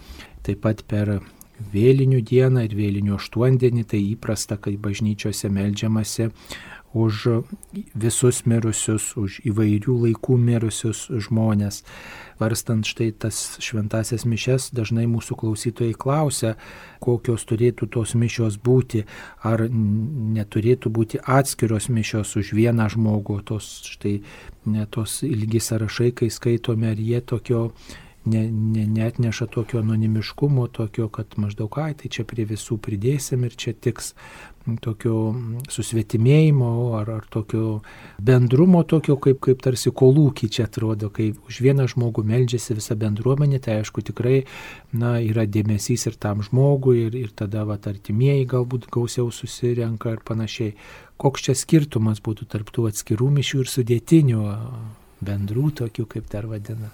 taip 0.47 0.61
pat 0.63 0.85
per 0.87 1.17
vėlinių 1.73 2.21
dieną 2.21 2.65
ir 2.67 2.73
vėlinių 2.77 3.17
aštuondienį, 3.17 3.85
tai 3.93 4.01
įprasta, 4.13 4.57
kai 4.61 4.77
bažnyčiose 4.81 5.49
melžiamasi 5.53 6.31
už 6.97 7.43
visus 7.93 8.45
mirusius, 8.47 9.11
už 9.19 9.41
įvairių 9.45 9.95
laikų 10.07 10.37
mirusius 10.39 11.07
žmonės. 11.11 11.83
Varstant 12.37 12.85
štai 12.85 13.11
tas 13.17 13.57
šventasias 13.63 14.23
mišes, 14.29 14.69
dažnai 14.77 15.07
mūsų 15.09 15.37
klausytojai 15.41 15.97
klausia, 15.97 16.53
kokios 17.01 17.45
turėtų 17.49 17.89
tos 17.93 18.13
mišios 18.13 18.59
būti, 18.61 19.03
ar 19.41 19.65
neturėtų 19.69 20.93
būti 20.93 21.21
atskiros 21.21 21.89
mišios 21.89 22.35
už 22.37 22.53
vieną 22.57 22.89
žmogų, 22.93 23.41
tos 23.45 23.69
štai 23.89 24.19
ne 24.69 24.85
tos 24.85 25.23
ilgi 25.25 25.61
sąrašai, 25.61 26.11
kai 26.13 26.29
skaitome, 26.33 26.93
ar 26.93 27.01
jie 27.01 27.21
tokio 27.21 27.71
ne, 28.27 28.43
ne, 28.51 28.85
neatneša 28.97 29.47
tokio 29.53 29.79
anonimiškumo, 29.79 30.67
tokio, 30.67 31.07
kad 31.13 31.37
maždaug, 31.39 31.79
ai, 31.79 31.93
tai 31.97 32.11
čia 32.11 32.25
prie 32.27 32.45
visų 32.49 32.77
pridėsim 32.83 33.47
ir 33.47 33.55
čia 33.55 33.73
tiks 33.73 34.13
tokio 34.83 35.15
susvetimėjimo 35.71 36.69
ar, 36.97 37.11
ar 37.19 37.27
tokio 37.31 37.79
bendrumo, 38.19 38.81
tokio 38.83 39.15
kaip, 39.23 39.39
kaip 39.45 39.63
tarsi 39.63 39.93
kolūkiai 39.95 40.51
čia 40.51 40.65
atrodo, 40.67 41.09
kai 41.13 41.29
už 41.47 41.61
vieną 41.63 41.87
žmogų 41.93 42.25
meldžiasi 42.27 42.75
visa 42.75 42.97
bendruomenė, 42.99 43.61
tai 43.63 43.79
aišku 43.81 44.03
tikrai 44.09 44.41
na, 44.91 45.17
yra 45.23 45.47
dėmesys 45.47 46.09
ir 46.11 46.19
tam 46.19 46.43
žmogui, 46.43 47.07
ir, 47.07 47.15
ir 47.15 47.31
tada 47.31 47.63
va, 47.69 47.79
artimieji 47.79 48.49
galbūt 48.51 48.91
gausiau 48.91 49.31
susirenka 49.31 50.17
ir 50.17 50.23
panašiai. 50.27 50.75
Koks 51.17 51.47
čia 51.47 51.55
skirtumas 51.57 52.19
būtų 52.21 52.51
tarp 52.51 52.69
tų 52.75 52.91
atskirų 52.91 53.31
mišių 53.39 53.63
ir 53.63 53.71
sudėtinių 53.71 54.45
bendrų 55.25 55.71
tokių, 55.81 56.09
kaip 56.11 56.27
dar 56.33 56.49
vadina? 56.51 56.91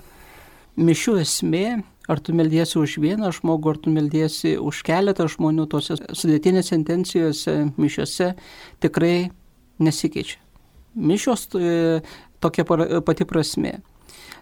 Mišių 0.78 1.18
esmė, 1.22 1.84
ar 2.10 2.20
tu 2.20 2.36
meldiesi 2.36 2.78
už 2.80 2.98
vieną 3.04 3.32
žmogų, 3.36 3.74
ar 3.74 3.80
tu 3.84 3.94
meldiesi 3.94 4.56
už 4.60 4.84
keletą 4.88 5.28
žmonių, 5.32 5.68
tose 5.72 5.98
sudėtinėse 6.02 6.76
intencijose, 6.76 7.56
mišiuose 7.78 8.34
tikrai 8.84 9.32
nesikeičia. 9.84 10.40
Mišios 10.94 11.48
e, 11.58 12.02
tokia 12.44 12.66
pati 12.68 13.26
prasme. 13.26 13.80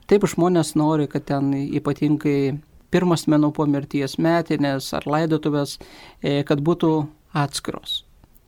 Taip 0.10 0.26
žmonės 0.28 0.74
nori, 0.76 1.08
kad 1.08 1.24
ten 1.30 1.54
ypatingai 1.56 2.58
pirmas 2.92 3.28
menų 3.32 3.54
po 3.56 3.68
mirties 3.70 4.18
metinės 4.20 4.90
ar 4.98 5.08
laidotuvės, 5.08 5.78
e, 6.20 6.42
kad 6.48 6.60
būtų 6.60 6.92
atskiros. 7.38 8.02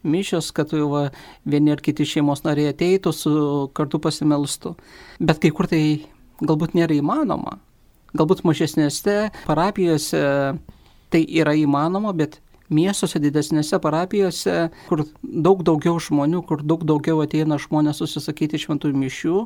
Mišios, 0.03 0.49
kad 0.51 0.73
va, 0.75 1.05
vieni 1.47 1.71
ar 1.71 1.79
kiti 1.79 2.03
šeimos 2.03 2.43
nariai 2.43 2.73
ateitų, 2.73 3.13
su, 3.15 3.35
kartu 3.71 4.01
pasimelstų. 4.03 4.73
Bet 5.23 5.39
kai 5.39 5.53
kur 5.55 5.69
tai 5.71 5.83
galbūt 6.43 6.75
nėra 6.75 6.97
įmanoma. 6.97 7.61
Galbūt 8.13 8.43
mažesnėse 8.45 9.31
parapijose 9.47 10.23
tai 11.13 11.21
yra 11.29 11.53
įmanoma, 11.57 12.13
bet 12.17 12.39
miestuose, 12.73 13.21
didesnėse 13.21 13.77
parapijose, 13.81 14.69
kur 14.87 15.05
daug 15.21 15.63
daugiau 15.65 15.99
žmonių, 16.01 16.43
kur 16.47 16.63
daug 16.65 16.85
daugiau 16.87 17.21
ateina 17.23 17.59
žmonės 17.61 18.01
susisakyti 18.01 18.61
šventųjų 18.61 18.97
mišių, 19.03 19.43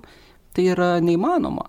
tai 0.55 0.69
yra 0.73 0.97
neįmanoma. 1.03 1.67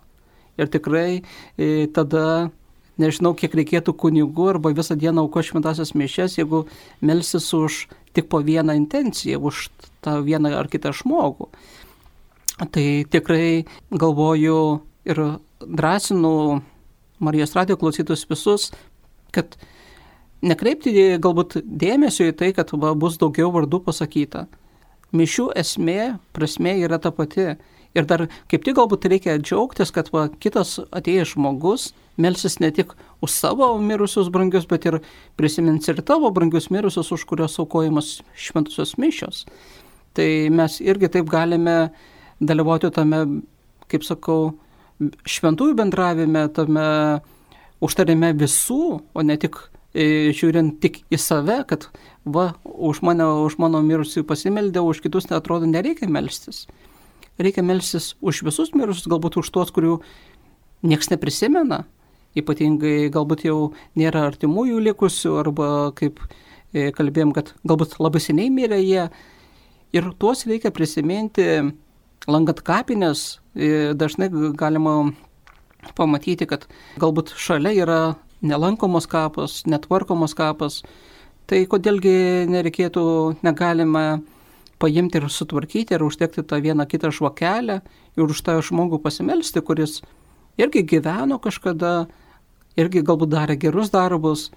Ir 0.59 0.71
tikrai 0.71 1.23
e, 1.59 1.87
tada 1.95 2.51
nežinau, 2.99 3.35
kiek 3.39 3.55
reikėtų 3.55 3.95
kunigų 3.95 4.49
arba 4.55 4.73
visą 4.75 4.97
dieną 4.99 5.27
auko 5.27 5.43
šventasias 5.47 5.95
mišes, 5.95 6.39
jeigu 6.41 6.65
melsis 7.01 7.47
už 7.55 7.85
tik 8.17 8.27
po 8.31 8.43
vieną 8.43 8.75
intenciją, 8.79 9.39
už 9.39 9.69
tą 10.03 10.19
vieną 10.27 10.57
ar 10.59 10.71
kitą 10.71 10.93
žmogų. 10.97 11.51
Tai 12.59 12.89
tikrai 13.07 13.69
galvoju 13.95 14.59
ir 15.07 15.23
drąsinu 15.63 16.35
Marijos 17.19 17.55
radio 17.57 17.77
klausytus 17.77 18.23
visus, 18.31 18.69
kad 19.35 19.57
nekreipti 20.47 20.93
galbūt 21.19 21.59
dėmesio 21.65 22.29
į 22.31 22.37
tai, 22.39 22.53
kad 22.55 22.71
va, 22.79 22.95
bus 22.95 23.19
daugiau 23.19 23.51
vardų 23.55 23.83
pasakyta. 23.89 24.47
Mišių 25.17 25.49
esmė, 25.59 26.19
prasmė 26.37 26.77
yra 26.85 27.01
ta 27.03 27.11
pati. 27.15 27.57
Ir 27.97 28.05
dar 28.07 28.27
kaip 28.53 28.63
tik 28.67 28.77
galbūt 28.77 29.09
reikia 29.11 29.39
džiaugtis, 29.41 29.91
kad 29.91 30.13
va, 30.13 30.29
kitas 30.29 30.77
atėjęs 30.93 31.33
žmogus 31.33 31.89
melsis 32.21 32.59
ne 32.61 32.71
tik 32.75 32.93
už 33.25 33.33
savo 33.33 33.71
mirusius 33.81 34.29
brangius, 34.31 34.67
bet 34.69 34.87
ir 34.87 34.99
prisimins 35.39 35.89
ir 35.89 36.03
tavo 36.07 36.31
brangius 36.35 36.69
mirusius, 36.75 37.11
už 37.15 37.25
kurios 37.31 37.59
aukojimas 37.63 38.19
šventusios 38.37 38.97
mišios. 39.01 39.47
Tai 40.15 40.29
mes 40.55 40.79
irgi 40.85 41.11
taip 41.15 41.31
galime 41.31 41.91
dalyvauti 42.39 42.91
tame, 42.95 43.25
kaip 43.89 44.05
sakau, 44.07 44.53
šventųjų 44.99 45.77
bendravime, 45.79 46.45
tame 46.55 46.87
užtarime 47.85 48.33
visų, 48.39 49.01
o 49.15 49.25
ne 49.25 49.37
tik 49.41 49.59
e, 49.95 50.31
žiūrint 50.35 50.81
tik 50.83 51.03
į 51.13 51.21
save, 51.23 51.61
kad 51.71 51.89
va, 52.27 52.51
už 52.65 53.03
mane, 53.07 53.27
už 53.47 53.59
mano 53.63 53.83
mirusių 53.85 54.25
pasimeldė, 54.29 54.83
už 54.83 55.03
kitus 55.05 55.31
netrodo 55.31 55.69
nereikia 55.71 56.11
melstis. 56.11 56.67
Reikia 57.39 57.63
melstis 57.63 58.17
už 58.19 58.43
visus 58.49 58.75
mirusius, 58.75 59.07
galbūt 59.11 59.39
už 59.39 59.53
tuos, 59.55 59.71
kurių 59.75 60.01
nieks 60.89 61.11
neprisimena, 61.13 61.85
ypatingai 62.39 63.09
galbūt 63.15 63.47
jau 63.47 63.73
nėra 63.99 64.27
artimųjų 64.33 64.83
likusių, 64.91 65.35
arba 65.39 65.69
kaip 65.99 66.19
e, 66.75 66.91
kalbėjom, 66.95 67.35
kad 67.37 67.55
galbūt 67.67 68.01
labai 68.03 68.23
seniai 68.23 68.51
mirė 68.51 68.83
jie. 68.83 69.09
Ir 69.95 70.11
tuos 70.21 70.43
reikia 70.45 70.75
prisiminti 70.75 71.47
Lankant 72.27 72.61
kapinės 72.67 73.39
e, 73.55 73.95
dažnai 73.95 74.29
galima 74.59 75.13
pamatyti, 75.97 76.49
kad 76.49 76.67
galbūt 76.99 77.35
šalia 77.39 77.73
yra 77.77 78.01
nelankomos 78.43 79.07
kapas, 79.11 79.63
netvarkomos 79.67 80.35
kapas. 80.39 80.83
Tai 81.49 81.63
kodėlgi 81.71 82.49
nereikėtų, 82.51 83.05
negalima 83.47 84.21
paimti 84.79 85.19
ir 85.19 85.29
sutvarkyti 85.33 85.97
ir 85.97 86.05
uždegti 86.05 86.45
tą 86.47 86.61
vieną 86.63 86.87
kitą 86.91 87.11
žvakelę 87.15 87.81
ir 88.19 88.25
už 88.25 88.43
tą 88.47 88.59
žmogų 88.63 89.01
pasimelsti, 89.03 89.63
kuris 89.65 90.03
irgi 90.61 90.85
gyveno 90.87 91.39
kažkada, 91.43 92.09
irgi 92.79 93.03
galbūt 93.03 93.33
darė 93.33 93.57
gerus 93.59 93.91
darbus, 93.95 94.51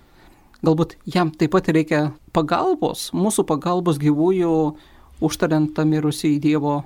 galbūt 0.65 0.97
jam 1.05 1.31
taip 1.31 1.55
pat 1.55 1.69
reikia 1.73 2.11
pagalbos, 2.35 3.09
mūsų 3.15 3.47
pagalbos 3.49 4.01
gyvųjų, 4.01 4.53
užtariant 5.21 5.73
tą 5.77 5.85
mirusį 5.85 6.35
į 6.35 6.41
Dievo 6.43 6.81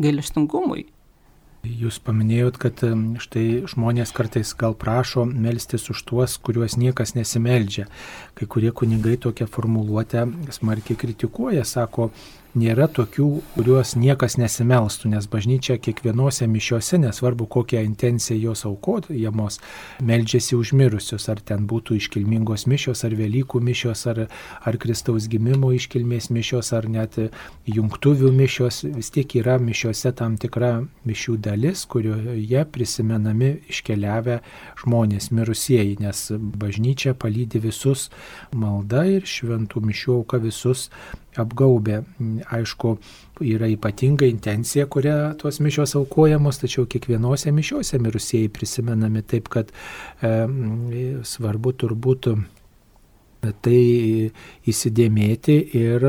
gailestingumui. 0.00 0.88
Jūs 1.60 1.98
paminėjot, 2.00 2.56
kad 2.56 2.80
štai 3.20 3.66
žmonės 3.68 4.14
kartais 4.16 4.54
gal 4.56 4.72
prašo 4.80 5.26
melstis 5.28 5.90
už 5.92 6.00
tuos, 6.08 6.38
kuriuos 6.40 6.78
niekas 6.80 7.12
nesimeldžia. 7.18 7.84
Kai 8.32 8.48
kurie 8.48 8.70
kunigai 8.72 9.18
tokią 9.20 9.44
formuluotę 9.44 10.24
smarkiai 10.56 10.96
kritikuoja, 10.96 11.66
sako, 11.68 12.08
nėra 12.58 12.88
tokių, 12.90 13.26
kuriuos 13.54 13.94
niekas 13.98 14.36
nesimelstų, 14.40 15.10
nes 15.14 15.26
bažnyčia 15.30 15.76
kiekvienose 15.82 16.48
mišiuose, 16.50 16.98
nesvarbu 17.02 17.46
kokią 17.50 17.82
intenciją 17.86 18.38
jos 18.40 18.64
aukojamos, 18.68 19.60
meldžiasi 20.02 20.56
užmirusius, 20.58 21.28
ar 21.30 21.42
ten 21.46 21.66
būtų 21.70 21.98
iškilmingos 22.00 22.66
mišios, 22.70 23.04
ar 23.06 23.14
Velykų 23.20 23.60
mišios, 23.62 24.04
ar, 24.10 24.24
ar 24.66 24.78
Kristaus 24.82 25.28
gimimo 25.30 25.72
iškilmės 25.76 26.30
mišios, 26.34 26.72
ar 26.76 26.88
net 26.90 27.18
jungtuvių 27.70 28.32
mišios, 28.34 28.82
vis 28.96 29.12
tiek 29.14 29.36
yra 29.40 29.58
mišiuose 29.62 30.14
tam 30.18 30.36
tikra 30.40 30.72
mišių 31.06 31.36
dalis, 31.44 31.86
kurioje 31.90 32.64
prisimenami 32.72 33.52
iškeliavę 33.70 34.40
žmonės 34.82 35.30
mirusieji, 35.36 36.00
nes 36.02 36.26
bažnyčia 36.34 37.14
palydi 37.14 37.62
visus 37.62 38.08
malda 38.52 39.06
ir 39.06 39.26
šventų 39.28 39.82
mišių 39.86 40.20
auka 40.20 40.40
visus 40.42 40.88
apgaubė. 41.38 42.00
Aišku, 42.50 42.96
yra 43.46 43.68
ypatinga 43.70 44.26
intencija, 44.28 44.86
kuria 44.90 45.32
tos 45.40 45.60
mišios 45.62 45.94
aukojamos, 46.00 46.60
tačiau 46.62 46.88
kiekvienose 46.90 47.52
mišiose 47.54 48.00
mirusieji 48.02 48.50
prisimenami 48.54 49.22
taip, 49.22 49.50
kad 49.52 49.70
e, 49.70 50.34
svarbu 51.26 51.74
turbūt 51.84 52.32
tai 53.64 53.80
įsidėmėti 54.68 55.56
ir 55.80 56.06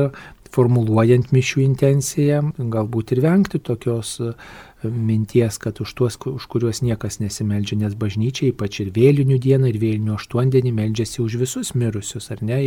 formuluojant 0.52 1.30
mišių 1.32 1.62
intenciją, 1.64 2.42
galbūt 2.72 3.14
ir 3.14 3.22
vengti 3.24 3.60
tokios 3.64 4.18
minties, 4.84 5.58
kad 5.58 5.80
už 5.80 5.94
tuos, 5.94 6.16
už 6.16 6.46
kuriuos 6.50 6.82
niekas 6.82 7.20
nesimeldžia, 7.22 7.78
nes 7.84 7.94
bažnyčia 7.98 8.50
ypač 8.50 8.80
ir 8.84 8.92
vėlinių 8.94 9.38
dieną, 9.42 9.70
ir 9.70 9.78
vėlinių 9.82 10.16
aštuondienį 10.16 10.72
meldžiasi 10.78 11.22
už 11.22 11.38
visus 11.42 11.74
mirusius, 11.78 12.30
ar 12.34 12.42
ne? 12.42 12.60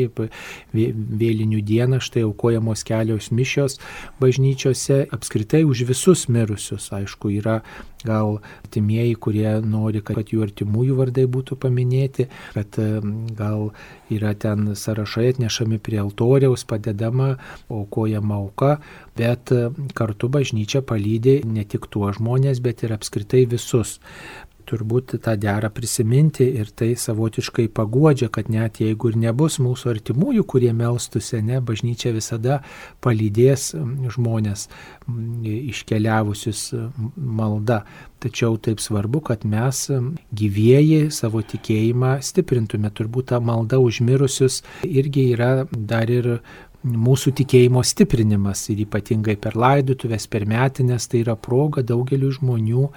Vėlinių 0.75 1.62
dieną 1.65 2.01
štai 2.03 2.25
aukojamos 2.27 2.86
kelios 2.88 3.31
mišios 3.31 3.79
bažnyčiose, 4.22 5.05
apskritai 5.12 5.65
už 5.67 5.86
visus 5.89 6.27
mirusius, 6.31 6.91
aišku, 6.95 7.34
yra 7.39 7.62
gal 8.05 8.39
artimieji, 8.63 9.15
kurie 9.21 9.47
nori, 9.65 10.01
kad 10.05 10.31
jų 10.33 10.45
artimųjų 10.47 10.97
vardai 11.00 11.25
būtų 11.31 11.57
paminėti, 11.62 12.27
kad 12.55 12.79
gal 13.38 13.69
yra 14.13 14.33
ten 14.38 14.74
sąrašai 14.77 15.31
atnešami 15.33 15.79
prie 15.81 16.00
altoriaus, 16.03 16.65
padedama, 16.69 17.35
aukojama 17.69 18.39
auka, 18.39 18.71
bet 19.17 19.53
kartu 19.97 20.29
bažnyčia 20.29 20.83
palydė 20.85 21.39
ne 21.45 21.65
tik 21.65 21.89
tuos 21.91 22.19
žmonės, 22.19 22.62
bet 22.63 22.85
ir 22.85 22.95
apskritai 22.95 23.45
visus. 23.50 24.00
Turbūt 24.69 25.15
tą 25.25 25.36
derą 25.39 25.69
prisiminti 25.74 26.48
ir 26.60 26.72
tai 26.75 26.93
savotiškai 27.00 27.67
paguodžia, 27.75 28.29
kad 28.34 28.50
net 28.51 28.81
jeigu 28.84 29.12
ir 29.12 29.19
nebus 29.22 29.60
mūsų 29.63 29.91
artimųjų, 29.95 30.45
kurie 30.50 30.72
melstusi, 30.75 31.41
ne, 31.45 31.62
bažnyčia 31.62 32.13
visada 32.15 32.62
palydės 33.05 33.72
žmonės 34.15 34.67
iškeliavusius 35.45 36.67
malda. 37.15 37.84
Tačiau 38.25 38.55
taip 38.57 38.79
svarbu, 38.81 39.19
kad 39.27 39.43
mes 39.45 39.84
gyvėjai 40.34 41.12
savo 41.13 41.43
tikėjimą 41.45 42.15
stiprintume. 42.25 42.89
Turbūt 42.95 43.29
ta 43.29 43.41
malda 43.43 43.77
užmirusius 43.84 44.63
irgi 44.88 45.27
yra 45.36 45.67
dar 45.69 46.10
ir 46.10 46.39
mūsų 46.85 47.33
tikėjimo 47.39 47.81
stiprinimas 47.85 48.67
ir 48.69 48.83
ypatingai 48.85 49.35
per 49.41 49.57
laidutuvės, 49.57 50.27
per 50.29 50.45
metinės, 50.49 51.07
tai 51.09 51.23
yra 51.23 51.35
proga 51.35 51.81
daugeliu 51.81 52.29
žmonių 52.35 52.89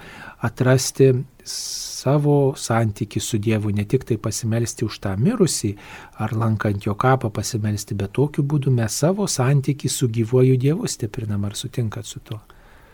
atrasti 0.45 1.11
savo 1.49 2.53
santyki 2.55 3.19
su 3.19 3.39
Dievu, 3.41 3.73
ne 3.75 3.85
tik 3.89 4.05
tai 4.07 4.19
pasimelsti 4.21 4.85
už 4.85 4.99
tą 5.03 5.15
mirusį 5.17 5.73
ar 6.21 6.35
lankant 6.37 6.85
jo 6.85 6.93
kapą 6.95 7.31
pasimelsti, 7.33 7.97
bet 7.97 8.13
tokiu 8.15 8.45
būdu 8.45 8.71
mes 8.71 9.01
savo 9.03 9.27
santyki 9.27 9.89
su 9.89 10.07
gyvuoju 10.07 10.59
Dievu 10.61 10.87
stiprinam, 10.87 11.43
ar 11.49 11.57
sutinkat 11.57 12.05
su 12.05 12.21
tuo? 12.23 12.39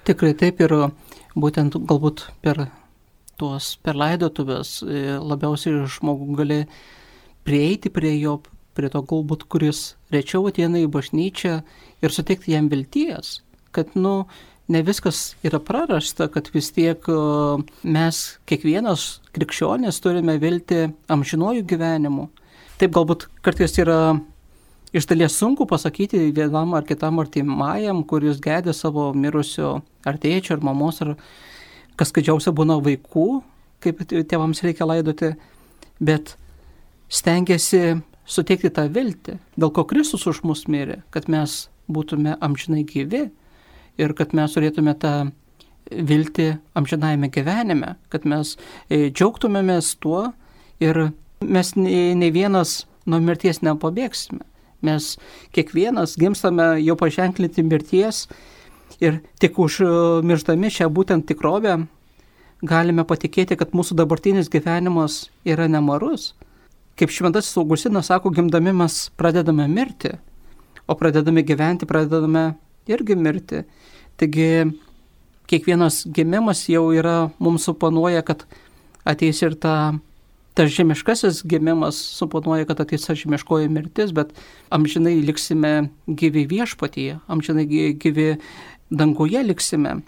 Tikrai 0.06 0.34
taip 0.38 0.62
ir 0.62 0.74
būtent 1.36 1.76
galbūt 1.76 2.28
per 2.42 2.68
tuos 3.36 3.76
per 3.84 3.98
laidotuvės 4.00 4.78
e, 4.86 5.18
labiausiai 5.20 5.84
žmogų 5.92 6.36
gali 6.40 6.60
prieiti 7.46 7.92
prie 7.94 8.14
jo, 8.16 8.40
prie 8.76 8.92
to 8.92 9.02
galbūt, 9.08 9.48
kuris 9.52 9.96
rečiau 10.14 10.46
ateina 10.50 10.82
į 10.84 10.90
bažnyčią 10.92 11.62
ir 12.04 12.14
suteikti 12.14 12.54
jam 12.54 12.68
vilties, 12.72 13.40
kad, 13.76 13.96
nu, 13.96 14.26
ne 14.68 14.82
viskas 14.86 15.36
yra 15.46 15.60
prarasta, 15.64 16.28
kad 16.32 16.50
vis 16.54 16.72
tiek 16.76 17.06
e, 17.10 17.18
mes, 17.84 18.22
kiekvienas 18.50 19.08
krikščionis, 19.36 20.02
turime 20.04 20.38
vilti 20.42 20.88
amžinuoju 21.12 21.66
gyvenimu. 21.70 22.30
Taip 22.82 22.96
galbūt 22.96 23.28
kartais 23.46 23.78
yra 23.80 24.18
iš 24.96 25.08
dalies 25.10 25.36
sunku 25.38 25.68
pasakyti 25.70 26.32
vienam 26.36 26.74
ar 26.76 26.86
kitam 26.88 27.20
artimajam, 27.24 28.04
kuris 28.08 28.40
gedė 28.44 28.74
savo 28.76 29.12
mirusio 29.14 29.78
ar 30.08 30.18
tėčio, 30.22 30.58
ar 30.58 30.66
mamos, 30.66 31.02
ar 31.04 31.16
kas 32.00 32.12
skaidžiausia 32.12 32.54
būna 32.56 32.80
vaikų, 32.84 33.28
kaip 33.84 34.02
tėvams 34.10 34.64
reikia 34.66 34.88
laidoti, 34.88 35.34
bet 36.00 36.36
stengiasi 37.12 38.00
suteikti 38.26 38.72
tą 38.74 38.88
viltį, 38.92 39.38
dėl 39.58 39.72
ko 39.74 39.86
Kristus 39.90 40.26
už 40.30 40.44
mus 40.48 40.66
mirė, 40.72 41.02
kad 41.14 41.30
mes 41.32 41.66
būtume 41.92 42.36
amžinai 42.42 42.84
gyvi 42.88 43.28
ir 44.02 44.14
kad 44.18 44.34
mes 44.38 44.56
turėtume 44.56 44.96
tą 45.00 45.14
viltį 45.92 46.48
amžinajame 46.78 47.30
gyvenime, 47.30 47.94
kad 48.10 48.26
mes 48.26 48.56
e, 48.90 49.12
džiaugtumėmės 49.12 49.94
tuo 50.02 50.32
ir 50.82 51.10
mes 51.46 51.76
ne 51.78 52.30
vienas 52.34 52.84
nuo 53.06 53.22
mirties 53.22 53.62
nepabėgsime. 53.62 54.42
Mes 54.86 55.16
kiekvienas 55.56 56.18
gimstame 56.20 56.76
jau 56.82 56.98
paženklinti 57.00 57.64
mirties 57.66 58.26
ir 59.02 59.22
tik 59.42 59.60
užmirždami 59.62 60.72
šią 60.74 60.90
būtent 60.94 61.28
tikrovę 61.30 61.78
galime 62.66 63.06
patikėti, 63.06 63.58
kad 63.60 63.74
mūsų 63.78 63.98
dabartinis 64.00 64.50
gyvenimas 64.52 65.30
yra 65.46 65.68
nemarus. 65.70 66.34
Kaip 66.96 67.12
šventasis 67.12 67.58
Augustinas 67.60 68.08
sako, 68.08 68.32
gimdami 68.32 68.72
mes 68.74 69.10
pradedame 69.20 69.68
mirti, 69.68 70.14
o 70.88 70.96
pradedami 70.96 71.44
gyventi 71.44 71.88
pradedame 71.88 72.54
irgi 72.88 73.16
mirti. 73.20 73.64
Taigi 74.16 74.48
kiekvienas 75.50 76.06
gimimas 76.08 76.64
jau 76.70 76.88
yra 76.96 77.30
mums 77.40 77.66
suponuoja, 77.68 78.24
kad 78.26 78.46
ateis 79.06 79.42
ir 79.44 79.58
ta, 79.60 79.94
tas 80.56 80.72
žemiškasis 80.72 81.44
gimimas 81.44 82.00
suponuoja, 82.18 82.66
kad 82.70 82.80
ateis 82.82 83.06
ta 83.08 83.16
žemiškoji 83.18 83.70
mirtis, 83.70 84.14
bet 84.16 84.32
amžinai 84.74 85.18
liksime 85.26 85.90
gyvi 86.08 86.46
viešpatyje, 86.50 87.20
amžinai 87.28 87.68
gyvi 88.00 88.30
danguje 88.90 89.44
liksime. 89.44 90.00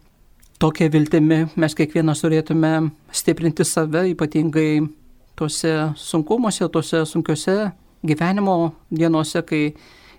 Tokia 0.57 0.87
viltimi 0.89 1.43
mes 1.59 1.75
kiekvienas 1.77 2.23
turėtume 2.23 2.71
stiprinti 3.13 3.65
save, 3.67 4.07
ypatingai 4.15 4.87
tuose 5.37 5.73
sunkumuose, 5.95 6.67
tuose 6.73 7.05
sunkiuose 7.05 7.57
gyvenimo 8.07 8.57
dienose, 8.89 9.41
kai 9.45 9.63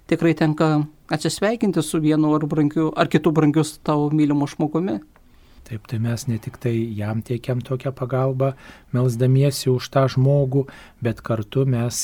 tikrai 0.08 0.34
tenka 0.38 0.70
atsisveikinti 1.10 1.82
su 1.82 2.00
vienu 2.00 2.34
ar, 2.37 2.46
brangiu, 2.46 2.92
ar 2.96 3.10
kitu 3.10 3.32
brangius 3.34 3.78
tavo 3.82 4.10
mylimu 4.14 4.46
žmogumi. 4.46 4.98
Taip, 5.68 5.84
tai 5.84 5.98
mes 6.00 6.22
ne 6.30 6.38
tik 6.40 6.54
tai 6.56 6.72
jam 6.96 7.18
teikiam 7.20 7.58
tokią 7.60 7.90
pagalbą, 7.92 8.54
melzdamiesi 8.96 9.68
už 9.68 9.90
tą 9.92 10.07
žmogų, 10.09 10.62
bet 11.04 11.20
kartu 11.20 11.66
mes 11.68 11.98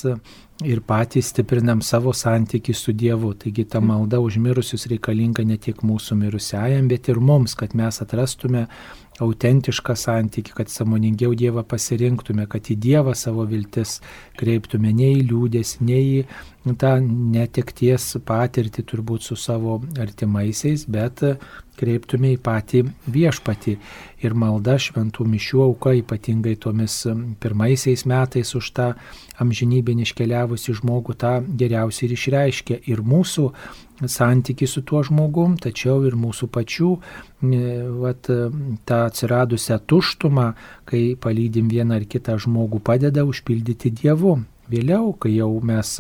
ir 0.69 0.83
patys 0.85 1.31
stiprinam 1.33 1.81
savo 1.81 2.13
santykių 2.13 2.75
su 2.77 2.93
Dievu. 2.93 3.33
Taigi 3.41 3.65
ta 3.65 3.81
malda 3.81 4.21
užmirusius 4.21 4.85
reikalinga 4.93 5.47
ne 5.49 5.57
tik 5.57 5.81
mūsų 5.81 6.19
mirusiajam, 6.27 6.91
bet 6.93 7.09
ir 7.09 7.23
mums, 7.25 7.57
kad 7.57 7.73
mes 7.73 8.03
atrastume 8.05 8.67
autentišką 9.23 9.95
santykių, 9.99 10.57
kad 10.59 10.73
samoningiau 10.73 11.35
Dievą 11.39 11.63
pasirinktume, 11.69 12.49
kad 12.51 12.67
į 12.71 12.79
Dievą 12.83 13.15
savo 13.15 13.47
viltis 13.47 14.01
kreiptume 14.41 14.91
ne 14.95 15.13
į 15.19 15.29
liūdės, 15.31 15.77
ne 15.87 16.01
į 16.01 16.25
tą 16.81 16.97
netekties 17.05 18.15
patirtį 18.25 18.87
turbūt 18.89 19.27
su 19.29 19.37
savo 19.37 19.83
artimaisiais, 20.01 20.87
bet 20.89 21.21
kreiptume 21.79 22.33
į 22.35 22.41
patį 22.43 22.85
viešpatį. 23.11 23.77
Ir 24.25 24.35
malda 24.39 24.79
šventų 24.81 25.27
mišių 25.29 25.63
auka, 25.67 25.93
ypatingai 25.99 26.55
tomis 26.57 27.03
pirmaisiais 27.43 28.07
metais 28.09 28.55
už 28.57 28.71
tą 28.73 28.87
amžinybę 29.43 29.93
iškeliavusi 30.07 30.77
žmogų, 30.81 31.19
tą 31.21 31.35
geriausiai 31.45 32.09
ir 32.09 32.15
išreiškia. 32.17 32.79
Ir 32.89 33.03
mūsų 33.05 33.51
santyki 34.09 34.67
su 34.71 34.83
tuo 34.87 35.03
žmogum, 35.05 35.59
tačiau 35.61 36.01
ir 36.09 36.17
mūsų 36.17 36.49
pačių 36.55 36.91
vat, 38.01 38.31
tą 38.89 39.04
atsiradusią 39.09 39.81
tuštumą, 39.91 40.53
kai 40.89 41.05
palydim 41.21 41.69
vieną 41.73 42.01
ar 42.01 42.09
kitą 42.09 42.39
žmogų, 42.47 42.83
padeda 42.85 43.27
užpildyti 43.29 43.93
Dievu. 44.03 44.39
Vėliau, 44.71 45.13
kai 45.21 45.35
jau 45.37 45.53
mes 45.61 45.99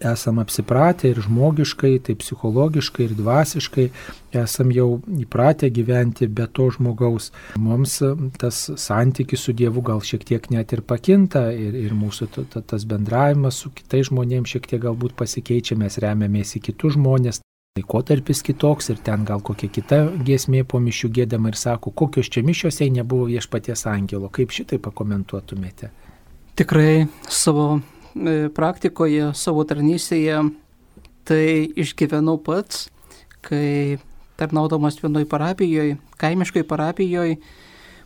esam 0.00 0.38
apsipratę 0.38 1.10
ir 1.10 1.20
žmogiškai, 1.22 1.98
tai 2.06 2.14
psichologiškai 2.18 3.06
ir 3.08 3.14
dvasiškai, 3.18 3.86
esam 4.38 4.72
jau 4.74 5.00
įpratę 5.18 5.70
gyventi 5.74 6.28
be 6.28 6.46
to 6.46 6.68
žmogaus. 6.74 7.30
Mums 7.58 7.98
tas 8.38 8.60
santykis 8.76 9.46
su 9.46 9.54
Dievu 9.56 9.82
gal 9.82 10.02
šiek 10.04 10.24
tiek 10.28 10.50
net 10.54 10.72
ir 10.76 10.84
pakinta 10.86 11.48
ir, 11.52 11.74
ir 11.74 11.96
mūsų 11.98 12.30
tas 12.54 12.86
bendravimas 12.88 13.62
su 13.62 13.72
kitais 13.74 14.08
žmonėmis 14.12 14.54
šiek 14.54 14.70
tiek 14.70 14.82
galbūt 14.86 15.16
pasikeičia, 15.18 15.78
mes 15.78 15.98
remiamės 16.02 16.56
į 16.58 16.64
kitus 16.70 16.98
žmonės. 16.98 17.42
Laikotarpis 17.78 18.44
kitoks 18.44 18.92
ir 18.92 19.02
ten 19.06 19.24
gal 19.28 19.40
kokia 19.44 19.70
kita 19.72 20.02
giesmė 20.26 20.64
po 20.68 20.82
mišių 20.82 21.12
gėdama 21.20 21.54
ir 21.54 21.58
sako, 21.58 21.94
kokios 21.94 22.28
čia 22.28 22.44
mišios 22.44 22.82
jei 22.82 22.90
nebuvo 22.92 23.30
viešpaties 23.30 23.86
angelo. 23.88 24.28
Kaip 24.28 24.52
šitai 24.52 24.80
pakomentuotumėte? 24.82 25.92
Tikrai 26.58 27.06
savo 27.30 27.78
E, 28.18 28.48
praktikoje, 28.54 29.30
savo 29.36 29.62
tarnystėje 29.68 30.40
tai 31.28 31.68
išgyvenau 31.78 32.38
pats, 32.40 32.88
kai 33.44 33.98
tarnaudamas 34.40 34.98
vienoj 35.02 35.26
parapijoje, 35.28 35.98
kaimiškai 36.18 36.64
parapijoje, 36.66 37.36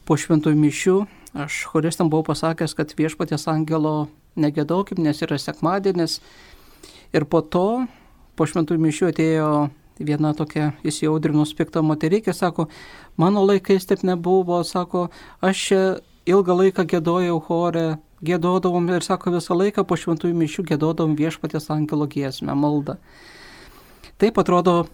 po 0.03 0.17
šventųjų 0.19 0.59
mišių, 0.59 0.97
aš 1.45 1.63
choristam 1.71 2.11
buvau 2.11 2.27
pasakęs, 2.33 2.75
kad 2.75 2.93
viešpatės 2.99 3.47
angelo 3.49 4.11
negėdaukim, 4.35 5.01
nes 5.05 5.23
yra 5.23 5.39
sekmadienis. 5.39 6.19
Ir 7.15 7.29
po 7.31 7.45
to, 7.47 7.87
po 8.37 8.47
šventųjų 8.49 8.83
mišių 8.83 9.09
atėjo 9.11 9.49
viena 10.03 10.33
tokia 10.37 10.73
įsiaudrinus 10.87 11.53
piktą 11.57 11.83
moterikė, 11.85 12.35
sako, 12.35 12.69
mano 13.21 13.45
laikais 13.47 13.87
taip 13.89 14.03
nebuvo, 14.07 14.63
sako, 14.67 15.09
aš 15.45 15.67
čia 15.69 15.83
ilgą 16.29 16.57
laiką 16.63 16.87
gėdojau 16.89 17.39
chore, 17.47 17.87
gėdodavom 18.23 18.89
ir 18.95 19.05
sako 19.05 19.35
visą 19.37 19.57
laiką 19.59 19.85
po 19.87 19.99
šventųjų 19.99 20.37
mišių 20.39 20.67
gėdodavom 20.71 21.17
viešpatės 21.19 21.71
angelo 21.75 22.07
giesmę, 22.11 22.55
maldą. 22.55 22.97
Taip 24.23 24.39
atrodo, 24.39 24.87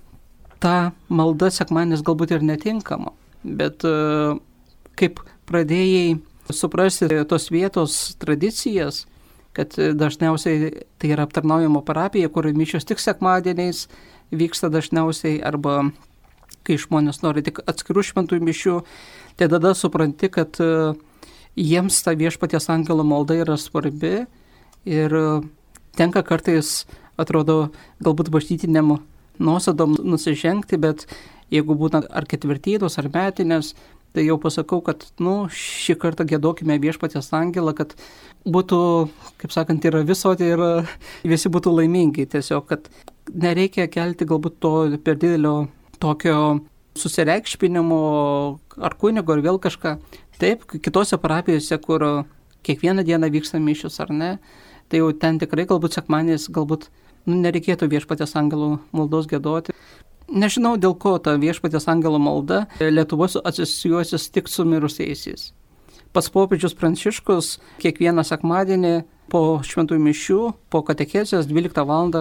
ta 0.62 0.92
malda 1.08 1.50
sekmanis 1.52 2.02
galbūt 2.04 2.32
ir 2.36 2.46
netinkama, 2.46 3.12
bet 3.44 3.84
e, 3.84 4.38
kaip 4.98 5.20
pradėjai 5.48 6.18
suprasti 6.48 7.08
tos 7.28 7.50
vietos 7.52 7.98
tradicijas, 8.20 9.04
kad 9.56 9.74
dažniausiai 9.74 10.72
tai 11.00 11.12
yra 11.14 11.24
aptarnaujama 11.26 11.82
parapija, 11.86 12.30
kur 12.30 12.46
mišios 12.54 12.86
tik 12.88 13.00
sekmadieniais 13.02 13.86
vyksta 14.30 14.70
dažniausiai 14.70 15.40
arba 15.42 15.90
kai 16.68 16.76
žmonės 16.78 17.22
nori 17.24 17.42
tik 17.46 17.62
atskirų 17.64 18.04
šventųjų 18.04 18.44
mišių, 18.44 18.74
tai 19.40 19.48
tada 19.48 19.72
supranti, 19.74 20.28
kad 20.28 20.58
uh, 20.60 20.98
jiems 21.58 22.02
ta 22.04 22.14
viešpaties 22.14 22.68
angelo 22.70 23.04
malda 23.04 23.38
yra 23.42 23.56
svarbi 23.58 24.26
ir 24.86 25.14
tenka 25.98 26.22
kartais, 26.22 26.86
atrodo, 27.18 27.70
galbūt 28.04 28.30
bažnytiniam 28.30 28.98
nuosėdom 29.42 29.96
nusižengti, 30.06 30.78
bet 30.78 31.06
jeigu 31.50 31.74
būtent 31.78 32.06
ar 32.10 32.26
ketvirtydos, 32.30 32.98
ar 33.00 33.10
metinės, 33.14 33.74
tai 34.16 34.24
jau 34.26 34.38
pasakau, 34.40 34.80
kad, 34.84 35.04
nu, 35.22 35.34
šį 35.52 35.98
kartą 36.00 36.26
gėdokime 36.28 36.78
viešpatės 36.82 37.30
angelą, 37.36 37.74
kad 37.76 37.94
būtų, 38.48 38.80
kaip 39.42 39.54
sakant, 39.54 39.84
yra 39.88 40.02
visoti 40.06 40.48
ir 40.54 40.62
visi 41.28 41.52
būtų 41.52 41.74
laimingi. 41.80 42.26
Tiesiog, 42.32 42.66
kad 42.70 42.88
nereikia 43.32 43.88
kelti 43.92 44.28
galbūt 44.28 44.58
to 44.64 44.74
per 45.04 45.18
didelio 45.20 45.68
tokio 46.00 46.38
susireikšpinimo 46.98 48.00
ar 48.82 48.96
kunigo 48.98 49.34
ar 49.34 49.44
vėl 49.44 49.60
kažką. 49.62 49.98
Taip, 50.38 50.64
kitose 50.70 51.18
parapijose, 51.18 51.78
kur 51.82 52.04
kiekvieną 52.66 53.04
dieną 53.06 53.30
vyksta 53.34 53.60
mišius 53.62 54.00
ar 54.02 54.12
ne, 54.14 54.30
tai 54.88 55.02
jau 55.02 55.12
ten 55.12 55.38
tikrai 55.38 55.66
galbūt 55.68 55.98
sekmanės, 55.98 56.48
galbūt 56.54 56.88
nu, 57.28 57.38
nereikėtų 57.42 57.88
viešpatės 57.92 58.36
angelų 58.38 58.78
maldos 58.94 59.28
gėdoti. 59.30 59.74
Nežinau, 60.28 60.76
dėl 60.76 60.92
ko 61.00 61.16
ta 61.16 61.38
viešpatės 61.40 61.86
angelo 61.88 62.18
malda 62.20 62.66
Lietuvos 62.80 63.38
asocijuosis 63.40 64.28
tik 64.28 64.50
su 64.52 64.66
mirusiaisiais. 64.68 65.52
Pats 66.12 66.28
popiežius 66.32 66.76
Pranciškus 66.76 67.54
kiekvieną 67.80 68.24
sekmadienį 68.24 68.92
po 69.32 69.60
šventųjų 69.64 70.02
mišių, 70.04 70.40
po 70.72 70.82
katekėcijos 70.84 71.48
12 71.48 71.84
val. 71.88 72.12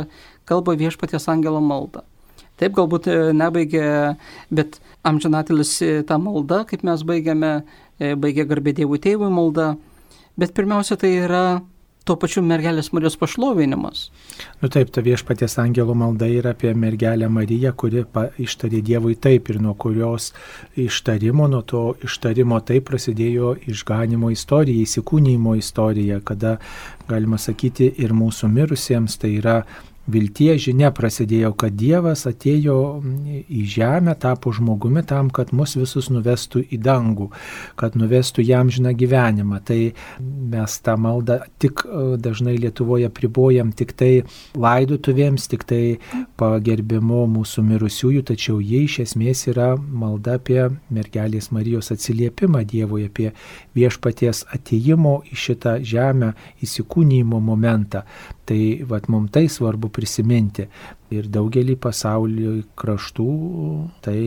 kalba 0.45 0.75
viešpatės 0.79 1.27
angelo 1.27 1.59
maldą. 1.59 2.03
Taip 2.57 2.73
galbūt 2.73 3.07
e, 3.07 3.15
nebaigė, 3.37 4.15
bet 4.49 4.79
amžinatilis 5.05 5.77
tą 6.07 6.17
maldą, 6.17 6.63
kaip 6.65 6.83
mes 6.87 7.03
baigiame, 7.03 7.63
e, 7.99 8.15
baigė 8.15 8.47
garbė 8.47 8.73
Dievų 8.73 8.97
tėvų 9.03 9.29
maldą. 9.29 9.75
Bet 10.37 10.55
pirmiausia, 10.57 10.95
tai 10.97 11.11
yra 11.25 11.61
tuo 12.07 12.15
pačiu 12.19 12.43
mergelės 12.45 12.89
Marijos 12.95 13.17
pašlovinimas. 13.19 14.07
Nu 14.61 14.69
taip, 14.71 14.91
ta 14.95 15.03
viešpaties 15.05 15.57
angelo 15.61 15.95
malda 15.97 16.29
yra 16.31 16.53
apie 16.55 16.71
mergelę 16.77 17.29
Mariją, 17.29 17.73
kuri 17.77 18.05
ištarė 18.43 18.81
Dievui 18.85 19.17
taip 19.19 19.51
ir 19.51 19.59
nuo 19.63 19.75
kurios 19.79 20.31
ištarimo, 20.79 21.49
nuo 21.51 21.63
to 21.67 21.83
ištarimo 22.07 22.59
taip 22.67 22.87
prasidėjo 22.89 23.55
išganimo 23.73 24.31
istorija, 24.33 24.85
įsikūnymo 24.85 25.57
istorija, 25.59 26.21
kada, 26.23 26.57
galima 27.09 27.39
sakyti, 27.41 27.91
ir 28.03 28.15
mūsų 28.15 28.51
mirusiems 28.53 29.19
tai 29.21 29.35
yra 29.41 29.61
vilties 30.07 30.61
žinia 30.67 30.91
prasidėjo, 30.95 31.51
kad 31.59 31.75
Dievas 31.77 32.25
atėjo 32.29 32.77
į 33.47 33.63
žemę, 33.67 34.15
tapo 34.19 34.53
žmogumi 34.55 35.03
tam, 35.07 35.29
kad 35.33 35.51
mus 35.55 35.75
visus 35.77 36.09
nuvestų 36.13 36.63
į 36.71 36.79
dangų, 36.83 37.29
kad 37.79 37.97
nuvestų 37.99 38.45
jam 38.47 38.71
žiną 38.73 38.93
gyvenimą. 38.97 39.59
Tai 39.67 39.79
mes 40.53 40.77
tą 40.83 40.95
maldą 41.01 41.39
tik 41.61 41.83
e, 41.85 42.05
dažnai 42.23 42.55
Lietuvoje 42.57 43.09
pribojam 43.13 43.73
tik 43.75 43.93
tai 43.99 44.11
laidutuvėms, 44.55 45.49
tik 45.51 45.67
tai 45.67 45.81
pagerbimu 46.39 47.25
mūsų 47.35 47.65
mirusiųjų, 47.67 48.23
tačiau 48.31 48.61
jie 48.63 48.85
iš 48.87 49.01
esmės 49.07 49.45
yra 49.51 49.73
malda 49.77 50.37
apie 50.39 50.63
mergelės 50.93 51.51
Marijos 51.55 51.91
atsiliepimą 51.95 52.63
Dievui, 52.67 53.05
apie 53.11 53.33
viešpaties 53.77 54.45
ateimo 54.55 55.19
į 55.27 55.37
šitą 55.47 55.77
žemę 55.83 56.33
įsikūnymo 56.63 57.41
momentą. 57.43 58.05
Tai 58.47 58.60
vad 58.88 59.10
mums 59.12 59.33
tai 59.36 59.47
svarbu 59.51 59.89
prisiminti. 59.91 60.67
Ir 61.12 61.27
daugelį 61.31 61.75
pasaulio 61.83 62.53
kraštų 62.79 63.27
tai 64.03 64.19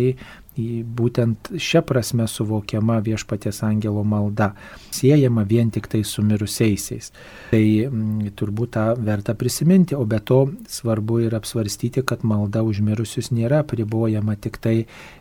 būtent 0.59 1.52
šia 1.59 1.83
prasme 1.87 2.26
suvokiama 2.28 2.98
viešpaties 3.04 3.62
angelo 3.62 4.02
malda, 4.04 4.50
siejama 4.90 5.44
vien 5.44 5.70
tik 5.70 5.87
tai 5.88 6.02
su 6.04 6.22
mirusiaisiais. 6.22 7.12
Tai 7.50 7.62
m, 7.62 7.92
mm, 7.92 8.33
turbūt 8.38 8.74
tą 8.76 8.87
verta 8.98 9.35
prisiminti, 9.35 9.94
o 9.94 10.04
be 10.04 10.18
to 10.18 10.50
svarbu 10.68 11.20
ir 11.26 11.37
apsvarstyti, 11.38 12.02
kad 12.02 12.24
malda 12.24 12.62
už 12.66 12.83
mirusius 12.85 13.30
nėra 13.30 13.62
pribojama 13.64 14.37
tik 14.37 14.59
tai 14.59 14.76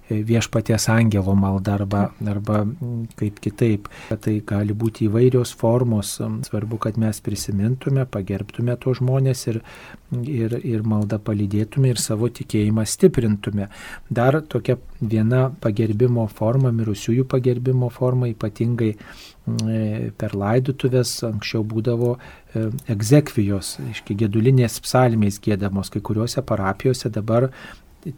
viešpaties 0.10 0.90
angelo 0.90 1.36
malda 1.36 1.76
arba, 1.78 2.10
arba 2.28 2.64
kaip 3.20 3.40
kitaip. 3.44 3.90
Tai 4.10 4.36
gali 4.48 4.74
būti 4.74 5.08
įvairios 5.08 5.54
formos, 5.58 6.18
svarbu, 6.48 6.80
kad 6.82 6.98
mes 7.02 7.22
prisimintume, 7.24 8.06
pagerbtume 8.10 8.76
to 8.82 8.94
žmonės 8.98 9.46
ir, 9.52 9.62
ir, 10.26 10.58
ir 10.66 10.86
maldą 10.88 11.20
palydėtume 11.24 11.94
ir 11.94 12.02
savo 12.02 12.30
tikėjimą 12.34 12.86
stiprintume. 12.90 13.70
Dar 14.10 14.42
tokia 14.42 14.80
viena 15.00 15.48
pagerbimo 15.62 16.28
forma, 16.28 16.74
mirusiųjų 16.76 17.28
pagerbimo 17.30 17.90
forma, 17.94 18.30
ypatingai 18.34 18.92
e, 18.96 20.10
per 20.18 20.36
laidutuvės 20.38 21.14
anksčiau 21.30 21.64
būdavo 21.68 22.16
e, 22.16 22.66
egzekvijos, 22.96 23.78
iški 23.94 24.18
gedulinės 24.24 24.80
psalmės 24.84 25.40
gėdamos, 25.44 25.94
kai 25.94 26.02
kuriuose 26.04 26.44
parapijose 26.46 27.12
dabar 27.14 27.50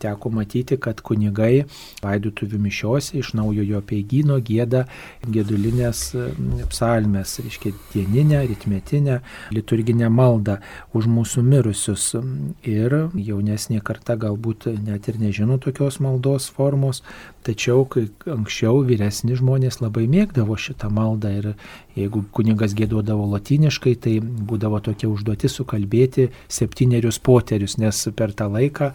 teko 0.02 0.32
matyti, 0.34 0.78
kad 0.82 1.02
kunigai 1.06 1.66
laidotuvių 2.04 2.60
mišiose 2.62 3.18
iš 3.20 3.34
naujojo 3.38 3.82
peigino 3.88 4.38
gėda 4.42 4.86
gėdulinės 5.28 6.04
psalmes, 6.72 7.38
reiškia 7.44 7.74
dieninę, 7.94 8.44
ritmetinę, 8.50 9.20
liturginę 9.56 10.10
maldą 10.14 10.60
už 10.98 11.10
mūsų 11.12 11.44
mirusius. 11.48 12.12
Ir 12.68 12.98
jaunesnė 13.16 13.82
karta 13.86 14.18
galbūt 14.20 14.70
net 14.86 15.10
ir 15.10 15.20
nežino 15.22 15.58
tokios 15.62 16.00
maldos 16.04 16.50
formos, 16.54 17.02
tačiau 17.46 17.88
anksčiau 18.30 18.84
vyresni 18.86 19.36
žmonės 19.38 19.82
labai 19.82 20.08
mėgdavo 20.12 20.58
šitą 20.60 20.92
maldą 20.94 21.32
ir 21.40 21.48
jeigu 21.98 22.24
kunigas 22.32 22.76
gėduodavo 22.78 23.26
latiniškai, 23.34 23.96
tai 24.00 24.14
būdavo 24.22 24.80
tokia 24.84 25.10
užduotis 25.12 25.58
sukalbėti 25.60 26.30
septynerius 26.52 27.20
poterius, 27.24 27.78
nes 27.82 28.04
per 28.16 28.36
tą 28.38 28.48
laiką, 28.52 28.92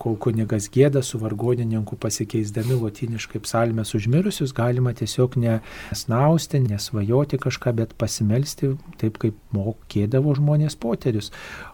kol 0.00 0.16
kunigas 0.16 0.29
gėda 0.32 1.02
su 1.02 1.18
vargonininku 1.18 1.96
pasikeisdami 1.96 2.78
latiniškai 2.80 3.40
psalmės 3.44 3.94
užmirusius, 3.94 4.52
galima 4.52 4.92
tiesiog 4.92 5.36
nesnausti, 5.36 6.60
nesvajoti 6.60 7.38
kažką, 7.38 7.72
bet 7.74 7.94
pasimelsti 7.98 8.76
taip, 8.98 9.18
kaip 9.18 9.36
mokėdavo 9.52 10.34
žmonės 10.38 10.76
poterius. 10.76 11.30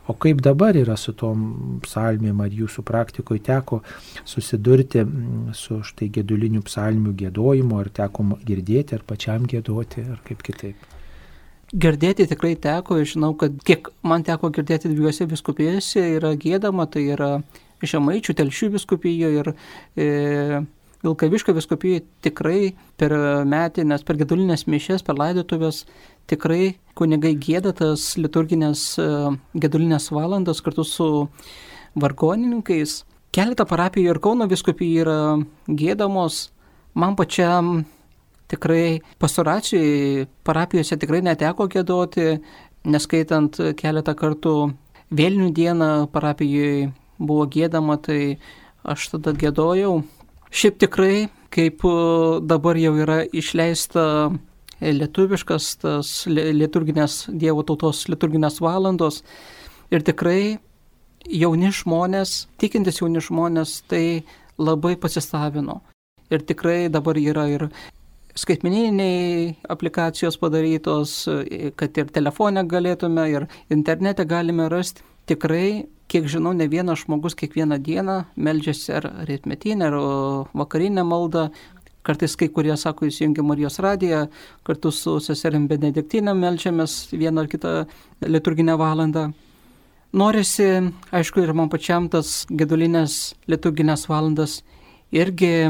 O 0.06 0.14
kaip 0.14 0.40
dabar 0.40 0.76
yra 0.76 0.96
su 0.96 1.12
tom 1.12 1.80
psalmėm, 1.82 2.40
ar 2.40 2.50
jūsų 2.50 2.84
praktikoje 2.86 3.42
teko 3.48 3.82
susidurti 4.24 5.02
mm, 5.02 5.54
su 5.54 5.80
štai 5.82 6.10
gedulinių 6.14 6.62
psalmių 6.66 7.14
gėdojimu, 7.22 7.80
ar 7.80 7.90
teko 7.90 8.28
girdėti, 8.46 8.94
ar 8.94 9.02
pačiam 9.06 9.46
gėdoti, 9.50 10.06
ar 10.12 10.22
kaip 10.26 10.44
kitaip? 10.46 10.92
Girdėti 11.74 12.28
tikrai 12.30 12.54
teko, 12.62 13.00
žinau, 13.02 13.32
kad 13.34 13.56
kiek 13.66 13.88
man 14.06 14.22
teko 14.22 14.52
girdėti 14.54 14.86
dviejose 14.92 15.26
biskupijose 15.26 16.04
yra 16.14 16.36
gėdama, 16.38 16.86
tai 16.86 17.08
yra 17.10 17.30
Žemaičių, 17.84 18.34
Telšių 18.36 18.70
biskupijoje 18.76 19.42
ir 19.42 19.52
e, 19.52 20.62
Vilkaviško 21.04 21.52
viskupijoje 21.56 22.04
tikrai 22.24 22.72
per 22.98 23.12
metinės, 23.46 24.04
per 24.06 24.16
gedulinės 24.20 24.64
mišės, 24.66 25.04
per 25.04 25.18
laidotuvės 25.20 25.84
tikrai 26.30 26.76
kunigai 26.96 27.34
gėda 27.36 27.74
tas 27.76 28.14
liturginės 28.18 28.86
e, 28.98 29.08
gedulinės 29.60 30.08
valandas 30.14 30.64
kartu 30.64 30.86
su 30.88 31.10
vargonininkais. 32.00 33.02
Keletą 33.36 33.66
parapijų 33.68 34.14
ir 34.14 34.22
Kauno 34.24 34.48
viskupijoje 34.48 35.04
yra 35.04 35.20
gėdamos. 35.68 36.46
Man 36.96 37.16
pačiam 37.18 37.84
tikrai 38.48 39.02
pastoracijai 39.20 40.26
parapijose 40.46 40.96
tikrai 40.96 41.20
neteko 41.26 41.68
gėdoti, 41.68 42.38
neskaitant 42.88 43.58
keletą 43.76 44.14
kartų 44.16 44.54
vėlinių 45.12 45.50
dieną 45.54 45.90
parapijoje 46.14 46.94
buvo 47.18 47.46
gėdama, 47.50 47.98
tai 48.02 48.38
aš 48.86 49.10
tada 49.14 49.34
gėdojau. 49.36 50.00
Šiaip 50.50 50.78
tikrai, 50.80 51.28
kaip 51.54 51.84
e, 51.84 51.94
dabar 52.46 52.78
jau 52.78 52.94
yra 53.02 53.22
išleista 53.26 54.04
e, 54.80 54.92
lietuviškas 54.94 55.70
tas 55.82 56.12
liturginės 56.30 57.26
Dievo 57.28 57.64
tautos 57.66 58.06
liturginės 58.12 58.60
valandos 58.62 59.22
ir 59.90 60.06
tikrai 60.06 60.58
jauni 61.26 61.72
žmonės, 61.74 62.46
tikintis 62.60 63.02
jauni 63.02 63.22
žmonės, 63.24 63.80
tai 63.90 64.22
labai 64.58 64.94
pasistavino. 65.00 65.80
Ir 66.30 66.42
tikrai 66.46 66.86
dabar 66.90 67.18
yra 67.18 67.46
ir 67.50 67.68
skaitmeniniai 68.36 69.56
aplikacijos 69.72 70.38
padarytos, 70.38 71.18
e, 71.28 71.72
kad 71.76 71.98
ir 71.98 72.12
telefone 72.14 72.62
galėtume, 72.68 73.26
ir 73.32 73.48
internete 73.70 74.26
galime 74.28 74.70
rasti. 74.70 75.02
Tikrai 75.26 75.86
kiek 76.08 76.28
žinau, 76.30 76.52
ne 76.54 76.68
vienas 76.70 77.04
žmogus 77.04 77.34
kiekvieną 77.38 77.78
dieną 77.82 78.16
meldžiasi 78.36 78.92
ar 78.98 79.08
rytmetinę, 79.28 79.90
ar 79.90 79.96
vakarinę 80.54 81.04
maldą. 81.04 81.48
Kartais 82.06 82.36
kai 82.38 82.46
kurie 82.54 82.76
sako, 82.78 83.08
įsijungia 83.10 83.42
Marijos 83.42 83.80
radiją, 83.82 84.28
kartu 84.62 84.92
su 84.94 85.16
seserim 85.18 85.64
Benediktinė 85.66 86.36
melžiamės 86.38 87.08
vieną 87.10 87.42
ar 87.42 87.48
kitą 87.50 87.72
liturginę 88.22 88.76
valandą. 88.78 89.32
Norisi, 90.14 90.68
aišku, 91.10 91.42
ir 91.42 91.50
man 91.58 91.66
pačiam 91.68 92.06
tas 92.08 92.44
gedulinės 92.46 93.34
liturginės 93.50 94.06
valandas 94.06 94.60
irgi 95.10 95.66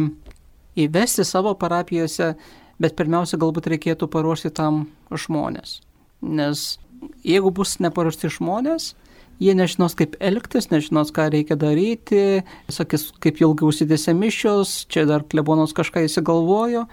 įvesti 0.76 1.24
savo 1.24 1.54
parapijose, 1.56 2.34
bet 2.76 2.98
pirmiausia, 3.00 3.40
galbūt 3.40 3.70
reikėtų 3.72 4.10
paruošti 4.12 4.52
tam 4.52 4.84
žmonės. 5.08 5.80
Nes 6.20 6.76
jeigu 7.24 7.50
bus 7.56 7.78
neparuošti 7.80 8.28
žmonės, 8.36 8.92
jie 9.42 9.54
nežinos, 9.56 9.96
kaip 9.98 10.16
elgtis, 10.20 10.70
nežinos, 10.72 11.12
ką 11.14 11.28
reikia 11.32 11.56
daryti, 11.60 12.42
sakys, 12.72 13.10
kaip 13.22 13.40
ilgai 13.42 13.68
užsidėsė 13.68 14.14
mišios, 14.16 14.84
čia 14.92 15.06
dar 15.08 15.26
klebonos 15.26 15.76
kažką 15.76 16.06
įsigalvojo. 16.06 16.86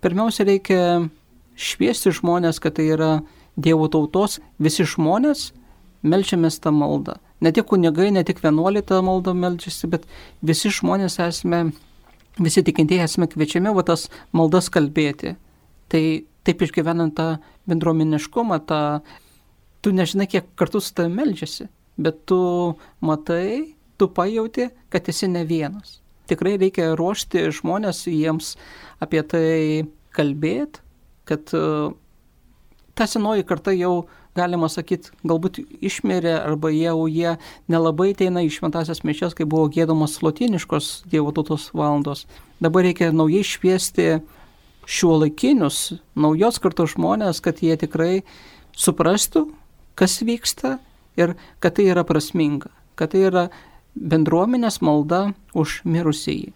pirmiausia 0.00 0.44
reikia 0.44 1.08
šviesti 1.56 2.10
žmonės, 2.10 2.60
kad 2.60 2.76
tai 2.76 2.90
yra 2.94 3.12
Dievo 3.56 3.86
tautos, 3.86 4.40
visi 4.58 4.82
žmonės 4.82 5.52
melčiamės 6.02 6.58
tą 6.58 6.72
maldą. 6.74 7.20
Ne 7.40 7.52
tik 7.54 7.68
kunigai, 7.70 8.10
ne 8.10 8.24
tik 8.26 8.42
vienuoliai 8.42 8.82
tą 8.82 9.00
maldą 9.06 9.34
melčiasi, 9.34 9.86
bet 9.90 10.06
visi 10.42 10.72
žmonės 10.74 11.20
esame, 11.22 11.72
visi 12.38 12.64
tikintieji 12.66 13.04
esame 13.06 13.28
kviečiami 13.30 13.74
va 13.76 13.84
tas 13.86 14.08
maldas 14.32 14.70
kalbėti. 14.74 15.36
Tai 15.88 16.02
taip 16.44 16.64
išgyvenant 16.66 17.14
tą 17.16 17.28
bendruomeniškumą, 17.70 18.58
tą, 18.68 18.80
tu 19.84 19.92
nežinai, 19.92 20.26
kiek 20.30 20.48
kartų 20.58 20.80
su 20.80 20.94
tavimi 20.96 21.20
melžiasi, 21.20 21.68
bet 22.00 22.24
tu 22.28 22.38
matai, 23.04 23.74
tu 24.00 24.08
pajauti, 24.08 24.70
kad 24.90 25.10
esi 25.12 25.28
ne 25.28 25.44
vienas. 25.46 26.00
Tikrai 26.30 26.56
reikia 26.56 26.94
ruošti 26.96 27.50
žmonės 27.52 28.06
jiems 28.08 28.54
apie 29.04 29.20
tai 29.28 29.50
kalbėti, 30.16 30.80
kad 31.28 31.52
ta 32.94 33.06
senoji 33.10 33.44
karta 33.44 33.74
jau, 33.76 34.06
galima 34.34 34.66
sakyti, 34.72 35.12
galbūt 35.26 35.60
išmirė 35.84 36.32
arba 36.40 36.72
jau 36.74 37.04
jie 37.06 37.36
nelabai 37.70 38.10
ateina 38.14 38.42
į 38.42 38.50
šventasias 38.56 39.04
mišias, 39.06 39.36
kai 39.36 39.46
buvo 39.46 39.68
gėdamos 39.70 40.16
lotiniškos 40.24 41.04
Dievo 41.10 41.30
tautos 41.36 41.68
valandos. 41.76 42.24
Dabar 42.62 42.86
reikia 42.88 43.12
naujai 43.14 43.44
šviesti 43.46 44.08
šiuo 44.90 45.20
laikinius, 45.22 46.00
naujos 46.18 46.58
kartos 46.62 46.96
žmonės, 46.96 47.44
kad 47.44 47.62
jie 47.62 47.76
tikrai 47.78 48.24
suprastų, 48.74 49.46
kas 49.98 50.20
vyksta 50.26 50.78
ir 51.20 51.36
kad 51.62 51.76
tai 51.78 51.88
yra 51.92 52.04
prasminga, 52.06 52.70
kad 52.98 53.14
tai 53.14 53.26
yra 53.30 53.48
bendruomenės 53.94 54.80
malda 54.82 55.28
už 55.54 55.82
mirusįjį. 55.86 56.52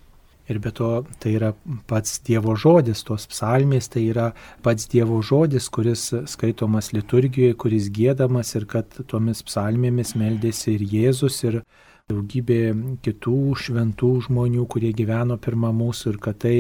Ir 0.48 0.59
be 0.64 0.70
to 0.72 1.05
tai 1.20 1.35
yra 1.37 1.51
pats 1.90 2.22
Dievo 2.24 2.55
žodis, 2.57 3.03
tos 3.05 3.27
psalmės, 3.29 3.90
tai 3.92 4.07
yra 4.09 4.31
pats 4.64 4.88
Dievo 4.88 5.20
žodis, 5.20 5.66
kuris 5.68 6.07
skaitomas 6.33 6.94
liturgijoje, 6.96 7.57
kuris 7.61 7.90
gėdamas 7.92 8.55
ir 8.57 8.64
kad 8.70 8.96
tomis 9.12 9.44
psalmėmis 9.44 10.14
meldėsi 10.16 10.79
ir 10.79 10.87
Jėzus, 10.94 11.42
ir 11.44 11.61
daugybė 12.09 12.62
kitų 13.05 13.40
šventų 13.61 14.14
žmonių, 14.29 14.64
kurie 14.72 14.94
gyveno 14.96 15.37
pirmą 15.37 15.74
mūsų 15.77 16.14
ir 16.14 16.18
kad 16.24 16.40
tai 16.40 16.57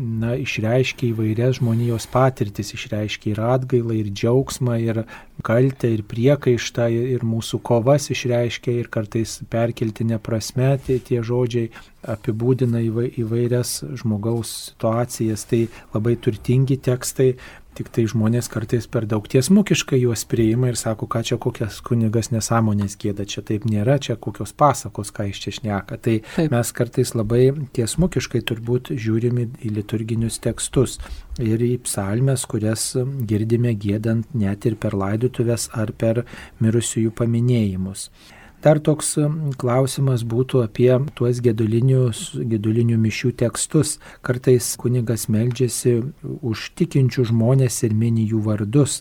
na, 0.00 0.38
išreiškia 0.40 1.10
įvairias 1.12 1.58
žmonijos 1.58 2.06
patirtis, 2.08 2.70
išreiškia 2.72 3.34
ir 3.34 3.40
atgailą, 3.44 3.96
ir 4.00 4.08
džiaugsmą, 4.08 4.78
ir 4.80 5.02
kaltę, 5.44 5.90
ir 5.92 6.00
priekaištą, 6.08 6.86
ir 7.12 7.26
mūsų 7.28 7.60
kovas 7.60 8.08
išreiškia, 8.14 8.72
ir 8.80 8.88
kartais 8.88 9.42
perkeltinė 9.52 10.16
prasme 10.24 10.70
tie, 10.86 10.96
tie 10.96 11.20
žodžiai 11.20 11.68
apibūdina 12.08 12.80
įvairias 13.20 13.82
žmogaus 14.00 14.54
situacijas. 14.70 15.44
Tai 15.50 15.66
labai 15.92 16.16
turtingi 16.16 16.80
tekstai, 16.80 17.34
Tik 17.72 17.88
tai 17.88 18.02
žmonės 18.10 18.50
kartais 18.52 18.84
per 18.92 19.06
daug 19.08 19.24
tiesmukiškai 19.32 20.02
juos 20.02 20.26
priima 20.28 20.68
ir 20.68 20.76
sako, 20.76 21.06
ką 21.08 21.22
čia 21.24 21.38
kokias 21.40 21.78
kunigas 21.84 22.28
nesąmonės 22.34 22.98
gėda, 23.00 23.24
čia 23.24 23.40
taip 23.48 23.64
nėra, 23.64 23.96
čia 23.96 24.18
kokios 24.20 24.52
pasakos, 24.52 25.08
ką 25.16 25.30
iš 25.30 25.40
čia 25.44 25.54
šneka. 25.56 25.96
Tai 26.04 26.18
taip. 26.20 26.52
mes 26.52 26.72
kartais 26.76 27.14
labai 27.16 27.46
tiesmukiškai 27.78 28.42
turbūt 28.50 28.92
žiūrime 28.92 29.48
į 29.64 29.72
liturginius 29.78 30.36
tekstus 30.44 30.98
ir 31.40 31.64
į 31.64 31.78
psalmes, 31.86 32.44
kurias 32.44 32.90
girdime 33.28 33.72
gėdant 33.72 34.36
net 34.36 34.68
ir 34.68 34.76
per 34.76 34.92
laidutuvės 34.92 35.70
ar 35.72 35.94
per 35.96 36.26
mirusiųjų 36.60 37.16
paminėjimus. 37.16 38.10
Dar 38.62 38.78
toks 38.78 39.16
klausimas 39.58 40.22
būtų 40.22 40.60
apie 40.62 40.92
tuos 41.18 41.40
gedulinių 41.42 42.98
mišių 43.06 43.32
tekstus. 43.42 43.96
Kartais 44.22 44.76
kunigas 44.78 45.26
meldžiasi 45.26 45.96
už 46.22 46.70
tikinčių 46.78 47.26
žmonės 47.32 47.82
ir 47.82 47.96
mini 47.98 48.28
jų 48.30 48.44
vardus. 48.46 49.00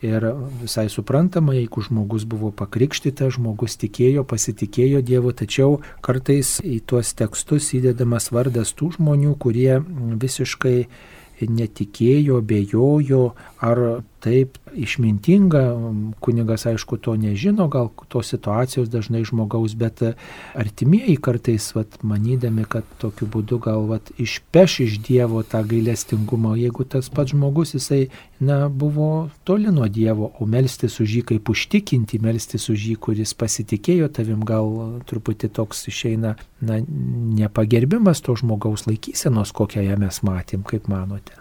Ir 0.00 0.24
visai 0.62 0.86
suprantama, 0.88 1.52
jeigu 1.58 1.82
žmogus 1.84 2.22
buvo 2.24 2.48
pakrikštytas, 2.56 3.34
žmogus 3.36 3.74
tikėjo, 3.82 4.22
pasitikėjo 4.24 5.02
Dievu, 5.04 5.34
tačiau 5.36 5.82
kartais 6.00 6.54
į 6.64 6.78
tuos 6.88 7.10
tekstus 7.18 7.74
įdedamas 7.76 8.30
vardas 8.32 8.72
tų 8.78 8.94
žmonių, 8.94 9.34
kurie 9.42 9.82
visiškai 10.22 10.78
netikėjo, 11.44 12.40
bejojo, 12.40 13.34
ar 13.60 13.82
taip 14.20 14.58
išmintinga, 14.74 15.62
kunigas 16.20 16.66
aišku 16.66 16.96
to 17.02 17.16
nežino, 17.18 17.66
gal 17.68 17.90
tos 18.12 18.30
situacijos 18.30 18.90
dažnai 18.92 19.22
žmogaus, 19.26 19.74
bet 19.78 20.02
artimieji 20.54 21.16
kartais, 21.22 21.70
vat, 21.74 21.98
manydami, 22.06 22.64
kad 22.68 22.86
tokiu 23.02 23.28
būdu 23.30 23.58
gal 23.64 23.88
vat, 23.90 24.12
išpeš 24.20 24.78
iš 24.86 24.98
Dievo 25.06 25.42
tą 25.42 25.62
gailestingumą, 25.66 26.54
jeigu 26.60 26.84
tas 26.84 27.10
pats 27.10 27.34
žmogus, 27.34 27.74
jisai, 27.74 28.04
na, 28.40 28.68
buvo 28.68 29.30
toli 29.44 29.72
nuo 29.74 29.88
Dievo, 29.88 30.30
o 30.38 30.46
melstis 30.46 31.00
už 31.02 31.18
jį 31.18 31.26
kaip 31.34 31.52
užtikinti, 31.52 32.22
melstis 32.22 32.68
už 32.70 32.88
jį, 32.92 32.96
kuris 33.08 33.34
pasitikėjo 33.34 34.10
tavim, 34.20 34.44
gal 34.46 35.00
truputį 35.10 35.52
toks 35.58 35.86
išeina, 35.90 36.36
na, 36.62 36.80
nepagerbimas 37.40 38.22
to 38.24 38.38
žmogaus 38.38 38.86
laikysenos, 38.90 39.54
kokią 39.56 39.88
ją 39.90 40.00
mes 40.00 40.22
matėm, 40.26 40.66
kaip 40.66 40.90
manote 40.90 41.40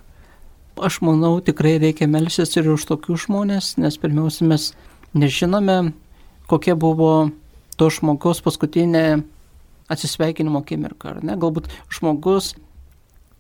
aš 0.84 1.02
manau, 1.06 1.40
tikrai 1.44 1.78
reikia 1.82 2.08
melsis 2.10 2.56
ir 2.58 2.70
už 2.72 2.88
tokius 2.90 3.28
žmonės, 3.28 3.76
nes 3.82 3.98
pirmiausia, 4.00 4.48
mes 4.50 4.72
nežinome, 5.14 5.94
kokia 6.50 6.76
buvo 6.80 7.30
to 7.80 7.90
žmogaus 7.94 8.42
paskutinė 8.46 9.22
atsisveikinimo 9.90 10.62
akimirka. 10.62 11.16
Galbūt 11.24 11.70
žmogus 11.94 12.54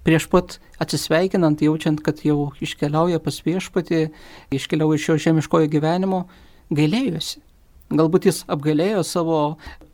prieš 0.08 0.30
pat 0.32 0.58
atsisveikinant, 0.82 1.62
jaučiant, 1.62 2.02
kad 2.02 2.24
jau 2.26 2.52
iškeliauja 2.64 3.20
pas 3.24 3.42
viešpatį, 3.46 4.08
iškeliauja 4.56 4.98
iš 4.98 5.06
šio 5.06 5.18
žemiškojo 5.28 5.70
gyvenimo, 5.72 6.24
gailėjosi. 6.74 7.44
Galbūt 7.90 8.30
jis 8.30 8.44
apgalėjo 8.50 9.04
savo 9.06 9.40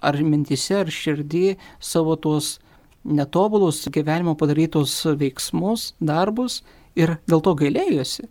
ar 0.03 0.17
mintise, 0.19 0.81
ar 0.83 0.91
širdį 0.91 1.55
savo 1.79 2.17
tuos 2.19 2.57
netobulus 3.05 3.85
gyvenimo 3.93 4.35
padarytus 4.35 4.97
veiksmus, 5.19 5.93
darbus 6.03 6.61
ir 6.99 7.17
dėl 7.29 7.43
to 7.45 7.55
gailėjosi. 7.59 8.27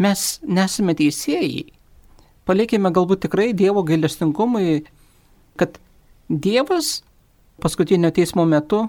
Mes 0.00 0.24
nesame 0.46 0.96
teisėjai. 0.98 1.66
Palikime 2.48 2.90
galbūt 2.94 3.26
tikrai 3.26 3.50
Dievo 3.54 3.84
gailestingumui, 3.86 4.80
kad 5.60 5.76
Dievas 6.30 7.00
paskutinio 7.60 8.10
teismo 8.14 8.46
metu 8.48 8.86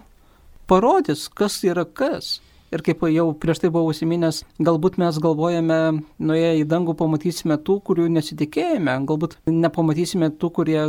parodys, 0.69 1.27
kas 1.27 1.59
yra 1.67 1.85
kas. 1.85 2.39
Ir 2.71 2.79
kaip 2.85 3.01
jau 3.11 3.25
prieš 3.35 3.59
tai 3.59 3.69
buvau 3.73 3.91
užsiminęs, 3.91 4.45
galbūt 4.63 4.95
mes 5.01 5.17
galvojame, 5.19 5.79
nuėję 6.23 6.51
į 6.61 6.67
dangų 6.71 6.93
pamatysime 7.01 7.57
tų, 7.67 7.81
kurių 7.89 8.05
nesitikėjome, 8.15 8.93
galbūt 9.09 9.35
nepamatysime 9.51 10.29
tų, 10.39 10.49
kurie 10.55 10.79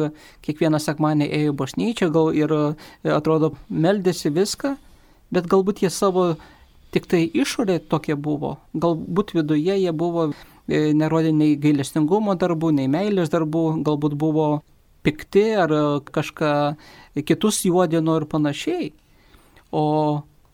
kiekvieną 0.47 0.79
sekmanį 0.79 1.27
ėjo 1.41 1.57
bažnyčią 1.59 2.13
gal 2.15 2.31
ir 2.39 2.55
atrodo 3.03 3.57
meldėsi 3.67 4.31
viską, 4.31 4.77
bet 5.35 5.51
galbūt 5.51 5.83
jie 5.83 5.91
savo 5.91 6.37
Tik 6.93 7.07
tai 7.09 7.23
išorė 7.25 7.79
tokia 7.89 8.19
buvo. 8.21 8.59
Galbūt 8.77 9.33
viduje 9.37 9.79
jie 9.81 9.93
buvo, 9.97 10.27
e, 10.69 10.93
nerodė 10.93 11.33
nei 11.33 11.57
gailestingumo 11.57 12.37
darbų, 12.37 12.73
nei 12.77 12.91
meilės 12.93 13.33
darbų, 13.33 13.83
galbūt 13.87 14.19
buvo 14.21 14.49
pikti 15.03 15.47
ar 15.59 15.73
kažką 16.05 16.53
kitus 17.25 17.63
juodino 17.65 18.19
ir 18.21 18.27
panašiai. 18.29 18.93
O 19.73 19.85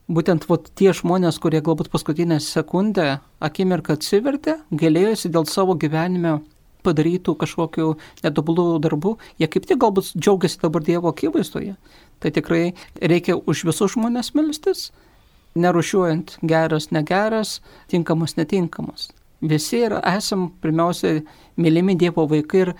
būtent 0.09 0.46
vat, 0.48 0.70
tie 0.79 0.92
žmonės, 0.94 1.40
kurie 1.42 1.61
galbūt 1.64 1.90
paskutinę 1.92 2.38
sekundę 2.40 3.18
akimirką 3.44 3.98
atsivertė, 3.98 4.61
galėjosi 4.70 5.33
dėl 5.35 5.48
savo 5.51 5.74
gyvenime 5.74 6.38
padarytų 6.87 7.35
kažkokiu 7.42 7.96
netobulų 8.22 8.79
darbų, 8.85 9.16
jie 9.42 9.51
kaip 9.51 9.66
tik 9.68 9.83
galbūt 9.83 10.14
džiaugiasi 10.14 10.62
dabar 10.62 10.87
Dievo 10.87 11.11
akivaizdoje. 11.11 11.74
Tai 12.22 12.31
tikrai 12.35 12.72
reikia 13.03 13.37
už 13.37 13.66
visus 13.68 13.96
žmonės 13.96 14.33
melstis 14.38 14.88
nerušiuojant 15.54 16.37
geras, 16.42 16.90
negeras, 16.90 17.61
tinkamas, 17.88 18.37
netinkamas. 18.37 19.08
Visi 19.40 19.84
ir 19.87 19.94
esam 20.02 20.48
pirmiausia 20.62 21.22
mylimi 21.56 21.94
Dievo 21.98 22.26
vaikai 22.30 22.61
ir 22.61 22.72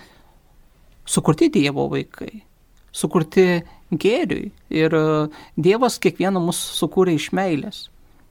sukurti 1.07 1.49
Dievo 1.55 1.87
vaikai, 1.91 2.43
sukurti 2.93 3.63
gėriui. 3.93 4.51
Ir 4.71 4.95
e, 4.95 5.05
Dievas 5.57 5.99
kiekvieną 6.03 6.43
mus 6.43 6.59
sukūrė 6.81 7.15
iš 7.17 7.31
meilės. 7.37 7.87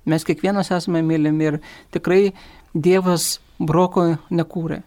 Mes 0.07 0.23
kiekvienas 0.27 0.71
esame 0.71 1.01
mylimi 1.03 1.51
ir 1.51 1.59
tikrai 1.91 2.33
Dievas 2.73 3.37
broko 3.59 4.05
nekūrė. 4.29 4.81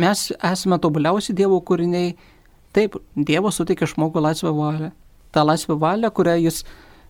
Mes 0.00 0.30
esame 0.32 0.78
tobuliausi 0.80 1.34
Dievo 1.36 1.60
kūriniai. 1.66 2.14
Taip, 2.72 2.96
Dievas 3.16 3.58
suteikia 3.58 3.88
žmogui 3.90 4.22
laisvę 4.22 4.52
valią. 4.54 4.92
Ta 5.34 5.42
laisvę 5.46 5.76
valią, 5.78 6.10
kurią 6.14 6.36
jis 6.40 6.62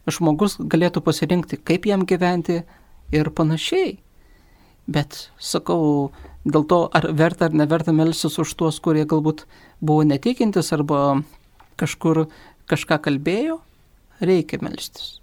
žmogus 0.08 0.56
galėtų 0.60 1.02
pasirinkti, 1.04 1.58
kaip 1.60 1.88
jam 1.88 2.06
gyventi 2.08 2.62
ir 3.12 3.30
panašiai. 3.34 3.98
Bet 4.90 5.28
sakau, 5.38 6.10
dėl 6.44 6.64
to, 6.66 6.82
ar 6.92 7.10
verta 7.14 7.50
ar 7.50 7.54
neverta 7.54 7.92
melsis 7.94 8.38
už 8.40 8.54
tuos, 8.58 8.80
kurie 8.82 9.04
galbūt 9.06 9.44
buvo 9.80 10.06
netikintis 10.08 10.72
arba 10.74 11.20
kažkur 11.80 12.26
kažką 12.70 13.00
kalbėjo, 13.02 13.60
reikia 14.22 14.60
melstis. 14.62 15.20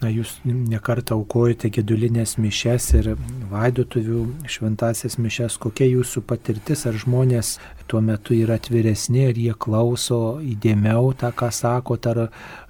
Na, 0.00 0.08
jūs 0.08 0.38
nekartą 0.44 1.18
aukojate 1.18 1.68
gedulinės 1.76 2.38
mišes 2.40 2.86
ir 2.96 3.10
vaidotuvių 3.50 4.22
šventasias 4.48 5.18
mišes. 5.20 5.58
Kokia 5.60 5.90
jūsų 5.90 6.22
patirtis, 6.24 6.86
ar 6.88 6.96
žmonės 6.96 7.58
tuo 7.90 8.00
metu 8.00 8.36
yra 8.38 8.54
atviresni, 8.60 9.24
ar 9.26 9.38
jie 9.38 9.54
klauso 9.58 10.38
įdėmiau 10.46 11.10
tą, 11.18 11.32
ką 11.34 11.48
sako, 11.50 11.96
ar 12.06 12.20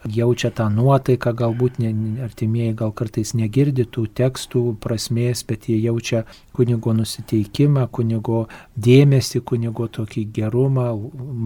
jaučia 0.08 0.48
tą 0.56 0.70
nuotaiką, 0.72 1.34
galbūt 1.36 1.80
ne, 1.82 1.90
artimieji 2.24 2.76
gal 2.78 2.94
kartais 2.96 3.34
negirdi 3.36 3.84
tų 3.84 4.06
tekstų 4.16 4.62
prasmės, 4.80 5.42
bet 5.44 5.68
jie 5.68 5.76
jaučia 5.82 6.24
kunigo 6.56 6.94
nusiteikimą, 6.96 7.86
kunigo 7.92 8.46
dėmesį, 8.80 9.42
kunigo 9.44 9.88
tokį 9.92 10.24
gerumą, 10.40 10.86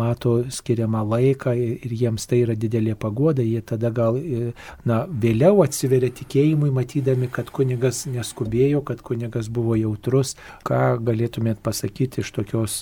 mato 0.00 0.36
skiriamą 0.54 1.02
laiką 1.10 1.54
ir 1.58 1.96
jiems 2.04 2.28
tai 2.30 2.44
yra 2.44 2.54
didelė 2.58 2.94
pagoda, 2.94 3.42
jie 3.42 3.62
tada 3.66 3.90
gal 3.94 4.20
na, 4.86 5.02
vėliau 5.06 5.64
atsiveria 5.66 6.12
tikėjimui, 6.14 6.70
matydami, 6.74 7.30
kad 7.34 7.50
kunigas 7.54 8.04
neskubėjo, 8.10 8.84
kad 8.86 9.02
kunigas 9.02 9.50
buvo 9.50 9.74
jautrus. 9.78 10.36
Ką 10.66 10.96
galėtumėt 11.02 11.62
pasakyti 11.64 12.22
iš 12.22 12.30
tokios 12.38 12.80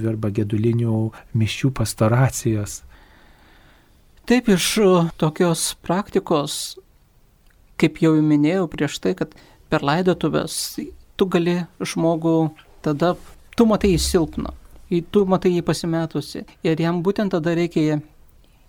laidotuvių 0.00 0.10
arba 0.14 0.30
gedulinių 0.30 1.12
mišių 1.34 1.70
pastoracijos? 1.72 2.82
Taip 4.26 4.48
iš 4.48 4.78
tokios 5.18 5.74
praktikos, 5.82 6.78
kaip 7.76 8.00
jau 8.00 8.14
minėjau 8.22 8.68
prieš 8.70 9.00
tai, 9.00 9.14
kad 9.14 9.34
per 9.68 9.82
laidotuvės 9.82 10.78
tu 11.16 11.26
gali 11.26 11.66
žmogų 11.80 12.50
tada, 12.82 13.16
tu 13.56 13.66
matai 13.66 13.94
jį 13.94 14.00
silpną, 14.00 14.54
tu 15.10 15.24
matai 15.26 15.56
jį 15.56 15.62
pasimetusi 15.62 16.44
ir 16.62 16.80
jam 16.80 17.02
būtent 17.02 17.32
tada 17.32 17.54
reikia 17.54 18.00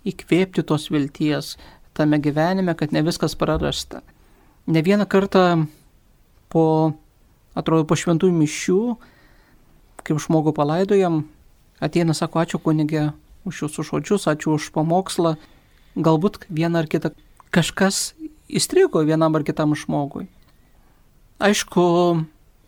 įkvėpti 0.04 0.64
tos 0.66 0.90
vilties 0.90 1.56
tame 1.94 2.18
gyvenime, 2.18 2.74
kad 2.74 2.92
ne 2.92 3.02
viskas 3.02 3.36
prarasta. 3.36 4.00
Ne 4.66 4.82
vieną 4.82 5.06
kartą 5.06 5.66
po, 6.48 6.92
atrodo, 7.54 7.84
po 7.84 7.98
šventųjų 7.98 8.32
mišių, 8.32 8.80
kaip 10.06 10.20
žmogų 10.22 10.54
palaidojam, 10.56 11.22
ateina, 11.82 12.14
sako, 12.14 12.42
ačiū 12.42 12.60
kunigė 12.62 13.10
už 13.48 13.64
jūsų 13.64 13.86
žodžius, 13.88 14.28
ačiū 14.30 14.56
už 14.56 14.70
pamokslą, 14.74 15.36
galbūt 15.96 16.44
vieną 16.48 16.84
ar 16.84 16.90
kitą 16.90 17.12
kažkas 17.52 18.12
įstrigo 18.48 19.02
vienam 19.04 19.34
ar 19.36 19.44
kitam 19.44 19.74
žmogui. 19.76 20.28
Aišku, 21.42 21.84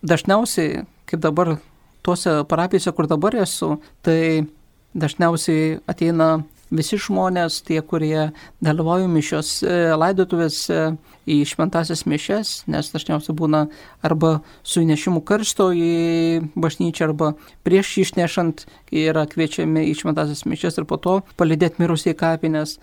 dažniausiai, 0.03 0.85
kaip 1.09 1.23
dabar 1.23 1.57
tuose 2.05 2.43
parapijose, 2.49 2.93
kur 2.93 3.09
dabar 3.09 3.37
esu, 3.45 3.79
tai 4.03 4.47
dažniausiai 4.95 5.79
ateina 5.91 6.45
visi 6.73 6.99
žmonės, 7.01 7.61
tie, 7.67 7.81
kurie 7.83 8.31
dalyvauja 8.65 9.11
mišios 9.11 9.59
laidotuvėse 10.01 10.97
į 11.29 11.39
šventasias 11.49 12.05
mišes, 12.09 12.55
nes 12.71 12.91
dažniausiai 12.93 13.37
būna 13.37 13.67
arba 14.05 14.39
su 14.63 14.83
įnešimu 14.85 15.23
karsto 15.29 15.71
į 15.77 16.51
bažnyčią, 16.57 17.11
arba 17.11 17.33
prieš 17.67 17.97
išnešant 18.05 18.67
yra 18.93 19.25
kviečiami 19.31 19.87
į 19.91 19.97
šventasias 20.03 20.45
mišes 20.49 20.81
ir 20.81 20.89
po 20.89 21.01
to 21.01 21.21
palidėti 21.41 21.83
mirusiai 21.83 22.17
kapinės 22.19 22.79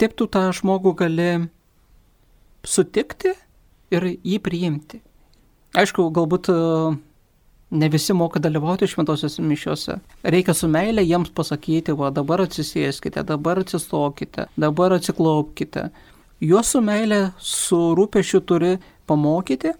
taip 0.00 0.16
tu 0.16 0.28
tą 0.28 0.48
žmogų 0.54 0.92
gali 0.98 1.30
sutikti 2.66 3.32
ir 3.94 4.08
jį 4.12 4.38
priimti. 4.44 5.00
Aišku, 5.76 6.08
galbūt 6.14 6.50
e, 6.52 6.56
ne 7.70 7.88
visi 7.88 8.14
moka 8.14 8.40
dalyvauti 8.42 8.86
šventosiuose 8.86 9.42
mišiuose. 9.42 9.96
Reikia 10.22 10.54
su 10.54 10.68
meilė 10.70 11.02
jiems 11.06 11.32
pasakyti, 11.34 11.94
va 11.98 12.12
dabar 12.14 12.44
atsisėskite, 12.44 13.24
dabar 13.26 13.62
atsistokite, 13.62 14.46
dabar 14.56 14.96
atsiklaupkite. 14.96 15.88
Juos 16.44 16.70
su 16.74 16.82
meilė, 16.84 17.32
su 17.38 17.78
rūpešiu 17.96 18.42
turi 18.46 18.76
pamokyti. 19.08 19.72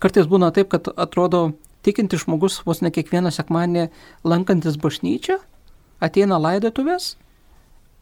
Kartais 0.00 0.28
būna 0.30 0.52
taip, 0.54 0.70
kad 0.72 0.88
atrodo 0.96 1.50
tikinti 1.86 2.18
žmogus 2.20 2.60
vos 2.66 2.82
ne 2.84 2.92
kiekvieną 2.94 3.32
sekmanį 3.34 3.88
lankantis 4.24 4.78
bažnyčią, 4.80 5.38
ateina 6.00 6.40
laidotuvės 6.40 7.14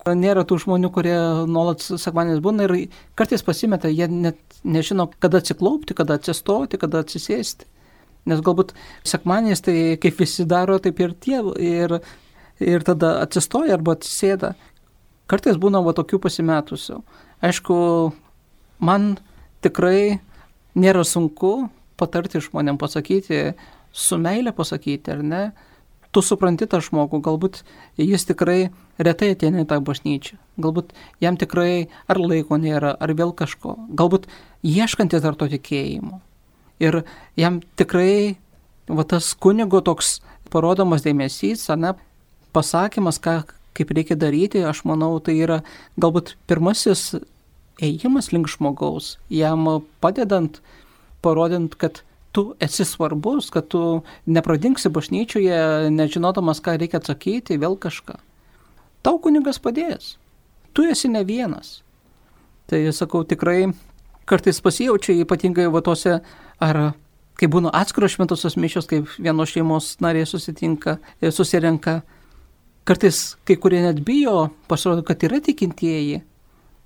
Nėra 0.04 0.42
tų 0.44 0.58
žmonių, 0.60 0.90
kurie 0.92 1.16
nuolat 1.48 1.80
sekmanės 1.80 2.42
būna 2.44 2.66
ir 2.66 2.74
kartais 3.16 3.40
pasimeta, 3.40 3.88
jie 3.88 4.04
net 4.12 4.36
nežino, 4.60 5.06
kada 5.22 5.40
atsiklaupti, 5.40 5.96
kada 5.96 6.18
atsistoti, 6.18 6.76
kada 6.76 7.00
atsisėsti. 7.00 7.64
Nes 8.28 8.40
galbūt 8.44 8.72
sekmanės 9.04 9.64
tai 9.64 9.76
kaip 10.00 10.20
visi 10.20 10.46
daro, 10.48 10.78
taip 10.80 11.00
ir 11.04 11.12
tie. 11.20 11.40
Ir, 11.60 11.98
ir 12.62 12.86
tada 12.86 13.18
atsistoja 13.24 13.76
arba 13.76 13.98
atsisėda. 13.98 14.54
Kartais 15.30 15.58
būna 15.60 15.80
va 15.84 15.94
tokių 15.96 16.20
pasimetusių. 16.24 17.00
Aišku, 17.44 17.76
man 18.84 19.14
tikrai 19.64 20.20
nėra 20.76 21.04
sunku 21.06 21.70
patarti 22.00 22.42
žmonėm 22.42 22.78
pasakyti, 22.80 23.54
su 23.94 24.18
meilė 24.18 24.52
pasakyti, 24.56 25.14
ar 25.14 25.22
ne, 25.22 25.42
tu 26.14 26.22
supranti 26.22 26.66
tą 26.70 26.80
žmogų, 26.84 27.20
galbūt 27.24 27.62
jis 27.98 28.26
tikrai 28.28 28.58
retai 28.98 29.32
ateina 29.34 29.64
į 29.64 29.68
tą 29.70 29.80
bažnyčią, 29.84 30.38
galbūt 30.62 30.92
jam 31.22 31.38
tikrai 31.40 31.88
ar 32.10 32.20
laiko 32.22 32.58
nėra, 32.60 32.94
ar 32.94 33.14
vėl 33.18 33.34
kažko, 33.36 33.76
galbūt 33.90 34.28
ieškantis 34.62 35.24
dar 35.24 35.38
to 35.38 35.50
tikėjimo. 35.50 36.20
Ir 36.84 37.02
jam 37.40 37.60
tikrai 37.78 38.36
va, 38.88 39.04
tas 39.08 39.32
kunigo 39.34 39.80
toks 39.84 40.18
parodomas 40.52 41.04
dėmesys, 41.04 41.66
ne, 41.80 41.94
pasakymas, 42.54 43.18
ką, 43.22 43.40
kaip 43.74 43.92
reikia 43.96 44.16
daryti, 44.18 44.62
aš 44.62 44.84
manau, 44.88 45.16
tai 45.24 45.36
yra 45.40 45.62
galbūt 46.00 46.36
pirmasis 46.50 47.14
ėjimas 47.82 48.30
link 48.32 48.50
žmogaus, 48.52 49.16
jam 49.32 49.66
padedant, 50.04 50.60
parodant, 51.24 51.74
kad 51.74 52.02
tu 52.34 52.52
esi 52.62 52.84
svarbus, 52.86 53.50
kad 53.54 53.68
tu 53.70 54.02
nepradingsi 54.26 54.90
bažnyčioje, 54.90 55.90
nežinodamas, 55.94 56.60
ką 56.62 56.76
reikia 56.80 57.00
atsakyti, 57.00 57.58
vėl 57.62 57.78
kažką. 57.78 58.18
Tau 59.06 59.20
kunigas 59.22 59.60
padės. 59.62 60.16
Tu 60.74 60.88
esi 60.90 61.10
ne 61.12 61.22
vienas. 61.26 61.82
Tai 62.66 62.80
sakau, 62.96 63.22
tikrai 63.28 63.68
kartais 64.26 64.58
pasijaučia 64.64 65.20
ypatingai 65.22 65.68
vatose, 65.70 66.18
ar 66.62 66.94
kai 67.38 67.48
būna 67.50 67.72
atskiros 67.74 68.14
šventosios 68.14 68.56
mišios, 68.60 68.86
kaip 68.90 69.08
vienos 69.18 69.52
šeimos 69.52 69.94
nariai 70.04 70.26
susitinka 70.28 70.98
ir 71.22 71.34
susirenka. 71.34 72.02
Kartais 72.84 73.36
kai 73.48 73.56
kurie 73.56 73.80
net 73.80 74.02
bijo, 74.04 74.50
pasirodo, 74.68 75.02
kad 75.06 75.22
yra 75.24 75.40
tikintieji 75.42 76.20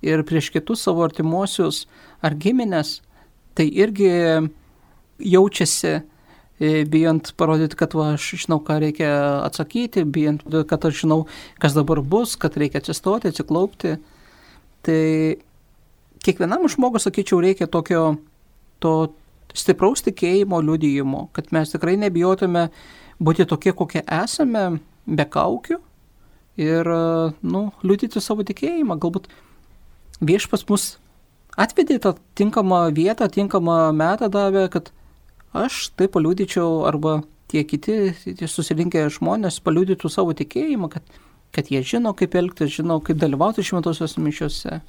ir 0.01 0.23
prieš 0.23 0.49
kitus 0.53 0.85
savo 0.85 1.03
artimuosius 1.03 1.83
ar 2.23 2.37
giminės, 2.39 3.01
tai 3.55 3.67
irgi 3.67 4.07
jaučiasi, 5.19 5.99
e, 6.59 6.71
bijant 6.87 7.33
parodyti, 7.35 7.75
kad 7.79 7.93
va, 7.97 8.13
aš 8.15 8.45
žinau, 8.45 8.61
ką 8.63 8.79
reikia 8.85 9.11
atsakyti, 9.43 10.05
bijant, 10.07 10.45
kad 10.71 10.87
aš 10.87 11.03
žinau, 11.03 11.25
kas 11.59 11.75
dabar 11.75 11.99
bus, 11.99 12.37
kad 12.39 12.55
reikia 12.55 12.79
atsistoti, 12.79 13.33
atsiklaupti. 13.33 13.97
Tai 14.87 15.03
kiekvienam 16.23 16.67
žmogui, 16.71 17.03
sakyčiau, 17.03 17.41
reikia 17.43 17.67
tokio 17.67 18.13
to 18.79 19.11
stipraus 19.57 20.03
tikėjimo 20.05 20.61
liudijimo, 20.63 21.27
kad 21.33 21.51
mes 21.55 21.73
tikrai 21.73 21.97
nebijotume 21.99 22.67
būti 23.19 23.47
tokie, 23.49 23.73
kokie 23.75 24.03
esame, 24.05 24.79
be 25.09 25.25
kaukių 25.25 25.79
ir, 26.59 26.89
nu, 27.41 27.63
liudyti 27.83 28.21
savo 28.21 28.45
tikėjimą. 28.47 28.99
Galbūt 29.01 29.29
viešpas 30.21 30.65
mus 30.69 30.89
atvedė 31.59 31.99
tą 32.03 32.15
tinkamą 32.39 32.87
vietą, 32.95 33.29
tinkamą 33.31 33.89
metą 33.95 34.29
davė, 34.31 34.67
kad 34.71 34.91
aš 35.55 35.89
tai 35.97 36.09
paliūdyčiau 36.11 36.85
arba 36.87 37.21
tie 37.49 37.63
kiti 37.65 38.13
tie 38.37 38.47
susirinkę 38.47 39.07
žmonės 39.13 39.59
paliūdytų 39.65 40.11
savo 40.11 40.35
tikėjimą, 40.37 40.91
kad, 40.93 41.19
kad 41.55 41.71
jie 41.73 41.81
žino, 41.81 42.13
kaip 42.13 42.37
elgtis, 42.37 42.75
žino, 42.77 42.99
kaip 43.01 43.19
dalyvauti 43.21 43.65
šventosios 43.65 44.19
mišiuose. 44.21 44.81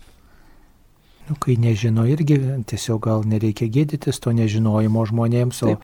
Nu, 1.30 1.38
kai 1.38 1.54
nežino 1.62 2.04
irgi, 2.10 2.40
tiesiog 2.66 3.02
gal 3.06 3.26
nereikia 3.28 3.70
gėdytis 3.70 4.18
to 4.18 4.34
nežinojimo 4.34 5.04
žmonėms, 5.06 5.62
o 5.68 5.76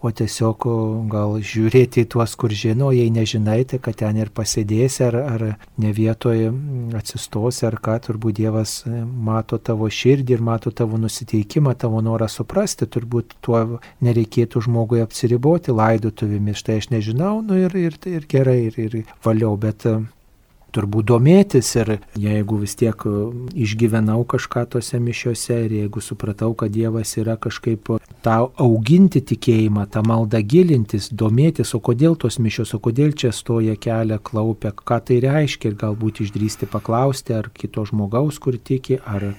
o 0.00 0.10
tiesiog 0.16 0.64
gal 1.12 1.36
žiūrėti 1.44 2.04
į 2.04 2.08
tuos, 2.14 2.34
kur 2.40 2.52
žino, 2.56 2.90
jei 2.94 3.10
nežinai, 3.12 3.62
tai 3.68 3.80
kad 3.84 3.98
ten 4.00 4.16
ir 4.20 4.30
pasėdėsi, 4.34 5.02
ar, 5.10 5.16
ar 5.20 5.44
ne 5.80 5.92
vietoje 5.96 6.50
atsistosi, 6.96 7.66
ar 7.68 7.76
ką, 7.84 7.98
turbūt 8.06 8.38
Dievas 8.40 8.78
mato 8.88 9.58
tavo 9.60 9.90
širdį 9.92 10.38
ir 10.38 10.44
mato 10.44 10.72
tavo 10.72 11.00
nusiteikimą, 11.00 11.74
tavo 11.80 12.00
norą 12.04 12.30
suprasti, 12.32 12.88
turbūt 12.88 13.36
tuo 13.44 13.80
nereikėtų 14.04 14.64
žmogui 14.64 15.02
apsiriboti 15.04 15.74
laidotuvėmis, 15.76 16.62
štai 16.62 16.80
aš 16.80 16.90
nežinau, 16.94 17.40
nu 17.44 17.60
ir, 17.60 17.76
ir, 17.76 18.00
ir 18.08 18.24
gerai, 18.30 18.62
ir, 18.70 18.80
ir 18.80 18.98
valiau, 19.26 19.52
bet 19.60 19.84
turbūt 20.74 21.08
domėtis 21.10 21.68
ir 21.78 21.96
jeigu 22.18 22.60
vis 22.62 22.76
tiek 22.78 23.04
e, 23.06 23.12
išgyvenau 23.66 24.22
kažką 24.28 24.66
tose 24.74 25.00
mišiuose 25.02 25.58
ir 25.66 25.76
jeigu 25.80 26.02
supratau, 26.04 26.54
kad 26.54 26.72
Dievas 26.74 27.16
yra 27.20 27.36
kažkaip 27.40 27.90
tą 28.24 28.36
auginti 28.60 29.22
tikėjimą, 29.32 29.86
tą 29.92 30.04
maldą 30.06 30.42
gilintis, 30.42 31.10
domėtis, 31.10 31.74
o 31.74 31.82
kodėl 31.82 32.16
tos 32.20 32.38
mišios, 32.42 32.74
o 32.76 32.80
kodėl 32.82 33.14
čia 33.16 33.32
stoja 33.34 33.76
kelią, 33.76 34.20
klaupia, 34.22 34.72
ką 34.72 35.00
tai 35.06 35.20
reiškia 35.24 35.72
ir 35.72 35.78
galbūt 35.80 36.24
išdrysti 36.24 36.70
paklausti 36.70 37.36
ar 37.36 37.50
kito 37.54 37.84
žmogaus, 37.88 38.38
kur 38.42 38.58
tiki, 38.58 39.00
ar, 39.04 39.32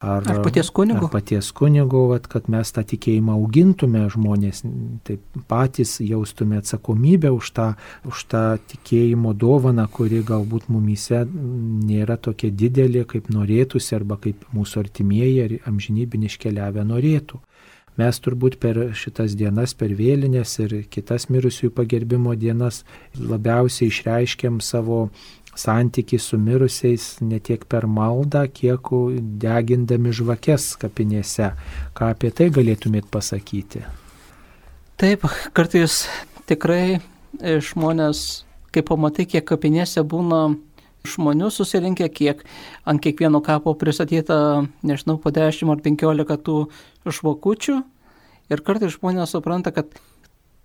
ar, 0.00 0.24
ar 0.26 0.40
paties 0.42 0.70
kunigo. 0.70 1.06
Ar 1.06 1.12
paties 1.12 1.50
kunigo, 1.52 2.06
vat, 2.10 2.26
kad 2.32 2.48
mes 2.52 2.72
tą 2.72 2.84
tikėjimą 2.88 3.36
augintume 3.36 4.06
žmonės, 4.12 4.62
taip 5.06 5.42
patys 5.50 5.98
jaustume 6.00 6.60
atsakomybę 6.60 7.32
už 7.36 7.52
tą, 7.56 7.68
už 8.08 8.24
tą 8.32 8.44
tikėjimo 8.72 9.34
dovaną, 9.36 9.84
kuri 9.92 10.22
galbūt 10.26 10.70
mumyse 10.72 11.26
nėra 11.28 12.16
tokia 12.16 12.48
didelė, 12.50 13.04
kaip 13.12 13.28
norėtųsi, 13.34 13.94
arba 13.98 14.16
kaip 14.24 14.48
mūsų 14.56 14.86
artimieji 14.86 15.44
ar 15.44 15.56
amžinybė 15.70 16.24
iškeliavę 16.30 16.86
norėtų. 16.88 17.44
Mes 18.00 18.16
turbūt 18.22 18.56
per 18.62 18.78
šitas 18.96 19.34
dienas, 19.36 19.74
per 19.76 19.92
vėlinės 19.98 20.54
ir 20.62 20.74
kitas 20.94 21.26
mirusiųjų 21.28 21.72
pagerbimo 21.74 22.32
dienas 22.38 22.84
labiausiai 23.18 23.90
išreiškiam 23.90 24.60
savo 24.64 25.10
santyki 25.56 26.18
su 26.18 26.38
mirusiais 26.38 27.20
ne 27.20 27.40
tiek 27.40 27.64
per 27.68 27.86
maldą, 27.86 28.46
kiek 28.52 28.92
degindami 29.42 30.12
žvakes 30.14 30.74
kapinėse. 30.80 31.52
Ką 31.96 32.12
apie 32.14 32.30
tai 32.30 32.50
galėtumėt 32.54 33.10
pasakyti? 33.10 33.84
Taip, 35.00 35.24
kartais 35.56 36.04
tikrai 36.50 37.00
žmonės, 37.40 38.44
kai 38.74 38.82
pamatai, 38.86 39.26
kiek 39.26 39.46
kapinėse 39.48 40.04
būna 40.04 40.42
žmonių 41.08 41.48
susirinkę, 41.52 42.08
kiek 42.12 42.42
ant 42.88 43.00
kiekvieno 43.00 43.40
kapo 43.44 43.72
pristatyta, 43.78 44.66
nežinau, 44.84 45.16
po 45.16 45.32
10 45.32 45.72
ar 45.72 45.80
15 45.80 46.44
tų 46.44 46.58
žvakučių. 47.08 47.80
Ir 48.50 48.62
kartais 48.66 48.96
žmonės 48.98 49.32
supranta, 49.32 49.72
kad 49.72 49.94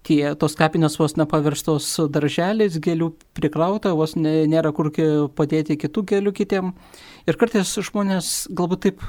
tie, 0.06 0.22
tos 0.40 0.56
kapinės 0.58 0.98
vos 1.02 1.16
nepaverstos 1.20 1.88
darželiais, 2.14 2.78
gėlių 2.82 3.12
prikrauta, 3.38 3.96
vos 3.98 4.16
ne, 4.20 4.44
nėra 4.50 4.72
kur 4.76 4.92
padėti 5.36 5.78
kitų 5.82 6.06
gėlių 6.12 6.34
kitiem. 6.38 6.74
Ir 7.26 7.40
kartais 7.42 7.74
žmonės 7.90 8.48
galbūt 8.54 8.86
taip 8.86 9.06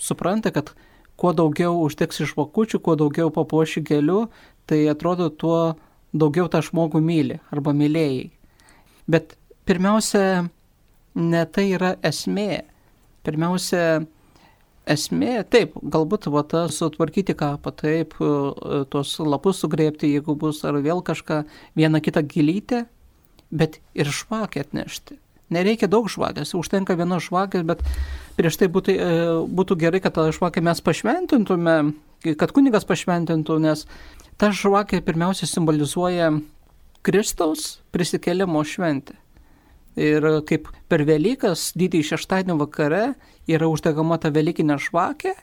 supranta, 0.00 0.52
kad 0.54 0.72
kuo 1.18 1.34
daugiau 1.36 1.76
užteks 1.82 2.22
iš 2.24 2.36
vakučių, 2.38 2.80
kuo 2.80 2.96
daugiau 2.98 3.32
papuoši 3.34 3.82
gėlių, 3.86 4.22
tai 4.68 4.84
atrodo 4.90 5.28
tuo 5.30 5.76
daugiau 6.16 6.48
tą 6.48 6.62
žmogų 6.64 7.02
myli 7.04 7.40
arba 7.52 7.74
mylėjai. 7.76 8.30
Bet 9.08 9.36
pirmiausia, 9.68 10.48
ne 11.18 11.42
tai 11.52 11.66
yra 11.74 11.96
esmė. 12.04 12.64
Pirmiausia, 13.26 14.06
esmė, 14.88 15.42
taip, 15.50 15.76
galbūt 15.82 16.28
va 16.32 16.42
tą 16.48 16.64
sutvarkyti 16.72 17.36
kapą, 17.38 17.72
taip, 17.76 18.16
e, 18.20 18.82
tos 18.92 19.14
lapus 19.20 19.62
sugrėpti, 19.62 20.10
jeigu 20.16 20.36
bus, 20.38 20.62
ar 20.64 20.80
vėl 20.84 21.02
kažką, 21.04 21.42
vieną 21.78 22.02
kitą 22.04 22.24
gilytę, 22.26 22.84
bet 23.50 23.80
ir 23.94 24.10
žvakę 24.12 24.64
atnešti. 24.66 25.18
Nereikia 25.54 25.88
daug 25.88 26.10
žvakės, 26.12 26.52
užtenka 26.58 26.96
vienos 26.98 27.24
žvakės, 27.30 27.64
bet 27.64 27.84
prieš 28.36 28.60
tai 28.60 28.68
būtų, 28.72 28.92
e, 28.92 29.22
būtų 29.48 29.78
gerai, 29.80 30.02
kad 30.04 30.16
tą 30.16 30.28
žvakę 30.34 30.60
mes 30.64 30.82
pašventintume, 30.84 31.76
kad 32.36 32.52
kunigas 32.52 32.84
pašventintų, 32.84 33.56
nes 33.64 33.86
ta 34.36 34.52
žvakė 34.52 35.00
pirmiausia 35.04 35.48
simbolizuoja 35.48 36.34
Kristaus 37.02 37.78
prisikelimo 37.94 38.60
šventę. 38.64 39.16
Ir 39.98 40.24
kaip 40.46 40.68
per 40.90 41.02
Velykas, 41.08 41.72
didįjį 41.78 42.12
šeštadienį 42.12 42.58
vakare, 42.60 43.02
yra 43.50 43.66
uždegama 43.66 44.18
ta 44.22 44.30
Velykinė 44.30 44.78
žvakė 44.78 45.34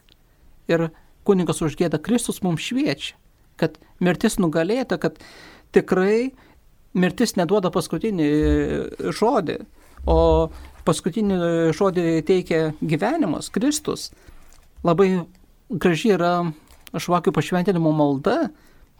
ir 0.71 0.89
kunigas 1.27 1.59
užgėda 1.65 1.99
Kristus 1.99 2.39
mums 2.45 2.63
šviečia, 2.63 3.17
kad 3.59 3.75
mirtis 3.99 4.37
nugalėta, 4.39 4.99
kad 5.01 5.19
tikrai 5.75 6.31
mirtis 6.95 7.35
neduoda 7.35 7.71
paskutinį 7.73 8.29
žodį, 9.15 9.57
o 10.07 10.17
paskutinį 10.87 11.39
žodį 11.75 12.05
teikia 12.27 12.61
gyvenimas, 12.79 13.49
Kristus. 13.51 14.11
Labai 14.85 15.25
graži 15.69 16.13
yra 16.15 16.35
žvakių 16.95 17.33
pašventinimo 17.35 17.91
malda, 17.95 18.51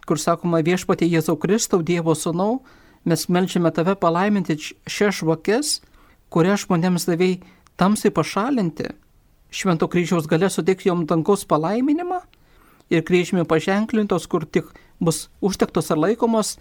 kur 0.06 0.20
sakoma 0.20 0.60
viešpatė 0.66 1.08
Jėzau 1.08 1.38
Kristau, 1.40 1.80
Dievo 1.82 2.14
Sūnau, 2.18 2.60
mes 3.06 3.28
melčiame 3.30 3.70
tave 3.74 3.94
palaiminti 3.94 4.58
šias 4.58 5.20
žvakes, 5.20 5.80
kurias 6.32 6.66
žmonėms 6.66 7.06
davėjai 7.08 7.40
tamsiai 7.78 8.12
pašalinti, 8.14 8.90
švento 9.50 9.88
kryžiaus 9.88 10.26
galę 10.26 10.50
suteikti 10.50 10.90
jom 10.90 11.06
dangaus 11.06 11.46
palaiminimą 11.48 12.20
ir 12.90 13.04
kryžiumi 13.06 13.46
paženklintos, 13.48 14.26
kur 14.26 14.44
tik 14.46 14.68
bus 15.00 15.28
užtektos 15.40 15.90
ar 15.90 16.00
laikomos, 16.02 16.56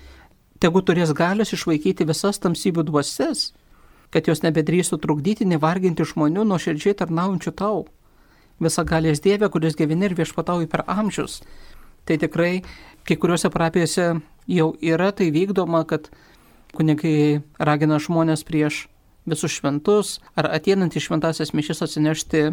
tegu 0.59 0.81
turės 0.81 1.13
galios 1.15 1.53
išvaikyti 1.53 2.07
visas 2.07 2.39
tamsybių 2.41 2.85
dvasias, 2.89 3.51
kad 4.13 4.27
jos 4.29 4.43
nebedrįstų 4.45 4.99
trukdyti, 5.03 5.47
nevarginti 5.49 6.05
žmonių 6.07 6.45
nuo 6.47 6.59
širdžiai 6.61 6.95
tarnaujančių 7.01 7.53
tau. 7.57 7.85
Visa 8.61 8.85
galės 8.87 9.19
Dieve, 9.19 9.49
kuris 9.51 9.75
gyveni 9.75 10.07
ir 10.07 10.15
viešpatauji 10.15 10.69
per 10.71 10.85
amžius. 10.87 11.41
Tai 12.05 12.15
tikrai 12.21 12.61
kai 13.03 13.17
kuriuose 13.19 13.51
parapijose 13.51 14.05
jau 14.47 14.69
yra 14.79 15.11
tai 15.11 15.31
vykdoma, 15.35 15.83
kad 15.89 16.07
kunigai 16.75 17.41
ragina 17.59 17.99
žmonės 18.01 18.45
prieš 18.47 18.85
visus 19.25 19.57
šventus 19.57 20.19
ar 20.37 20.51
ateinant 20.53 20.93
į 20.93 21.03
šventasias 21.07 21.53
mišis 21.57 21.81
atsinešti 21.85 22.49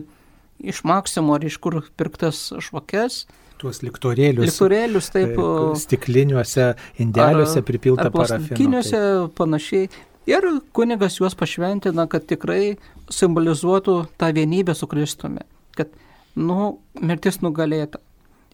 iš 0.62 0.83
Maksimo 0.89 1.35
ar 1.37 1.45
iš 1.45 1.59
kur 1.62 1.81
pirktas 1.97 2.51
žvakes. 2.62 3.25
Tuos 3.61 3.83
liktorėlius. 3.85 4.49
Liktorėlius, 4.49 5.11
taip. 5.14 5.37
Stikliniuose 5.79 6.73
indeliuose 7.03 7.62
pripilta 7.66 8.09
parafino. 8.11 8.49
Stikliniuose 8.49 9.03
panašiai. 9.39 9.91
Ir 10.31 10.47
kunigas 10.75 11.18
juos 11.18 11.35
pašventina, 11.39 12.07
kad 12.11 12.27
tikrai 12.31 12.77
simbolizuotų 13.11 13.97
tą 14.18 14.31
vienybę 14.35 14.75
su 14.79 14.87
Kristumi. 14.91 15.43
Kad, 15.75 15.91
nu, 16.39 16.77
mirtis 17.03 17.41
nugalėta. 17.43 17.99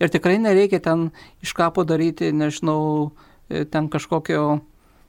Ir 0.00 0.12
tikrai 0.14 0.38
nereikia 0.40 0.80
ten 0.80 1.08
iš 1.44 1.52
kapo 1.58 1.84
daryti, 1.84 2.30
nežinau, 2.32 3.10
ten 3.48 3.88
kažkokio 3.92 4.60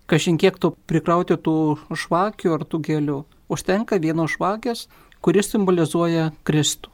kažinkiek 0.10 0.58
tu 0.62 0.74
prikrauti 0.90 1.38
tų 1.38 1.58
žvakių 1.90 2.56
ar 2.58 2.66
tų 2.66 2.82
gėlių. 2.88 3.20
Užtenka 3.50 4.00
vienos 4.02 4.36
žvakės, 4.38 4.88
kuris 5.26 5.52
simbolizuoja 5.54 6.32
Kristų. 6.48 6.92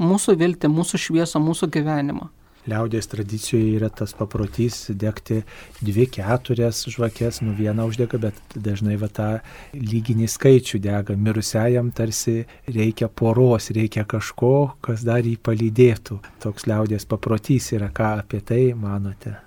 Mūsų 0.00 0.36
viltį, 0.40 0.70
mūsų 0.72 1.00
šviesą, 1.06 1.42
mūsų 1.44 1.68
gyvenimą. 1.74 2.30
Liaudės 2.68 3.08
tradicijoje 3.08 3.78
yra 3.78 3.88
tas 3.88 4.12
paprotys 4.12 4.90
degti 4.92 5.40
dvi, 5.80 6.04
keturias 6.12 6.82
žvakės, 6.92 7.40
nu 7.40 7.54
vieną 7.56 7.86
uždega, 7.88 8.20
bet 8.20 8.40
dažnai 8.52 8.98
va 9.00 9.08
tą 9.08 9.28
lyginį 9.72 10.28
skaičių 10.28 10.82
dega. 10.84 11.16
Mirusiajam 11.16 11.88
tarsi 11.96 12.42
reikia 12.68 13.08
poros, 13.08 13.72
reikia 13.72 14.04
kažko, 14.04 14.54
kas 14.84 15.06
dar 15.08 15.24
jį 15.24 15.38
palydėtų. 15.40 16.20
Toks 16.44 16.68
liaudės 16.68 17.08
paprotys 17.08 17.72
yra, 17.76 17.88
ką 17.88 18.18
apie 18.20 18.44
tai 18.44 18.66
manote? 18.76 19.38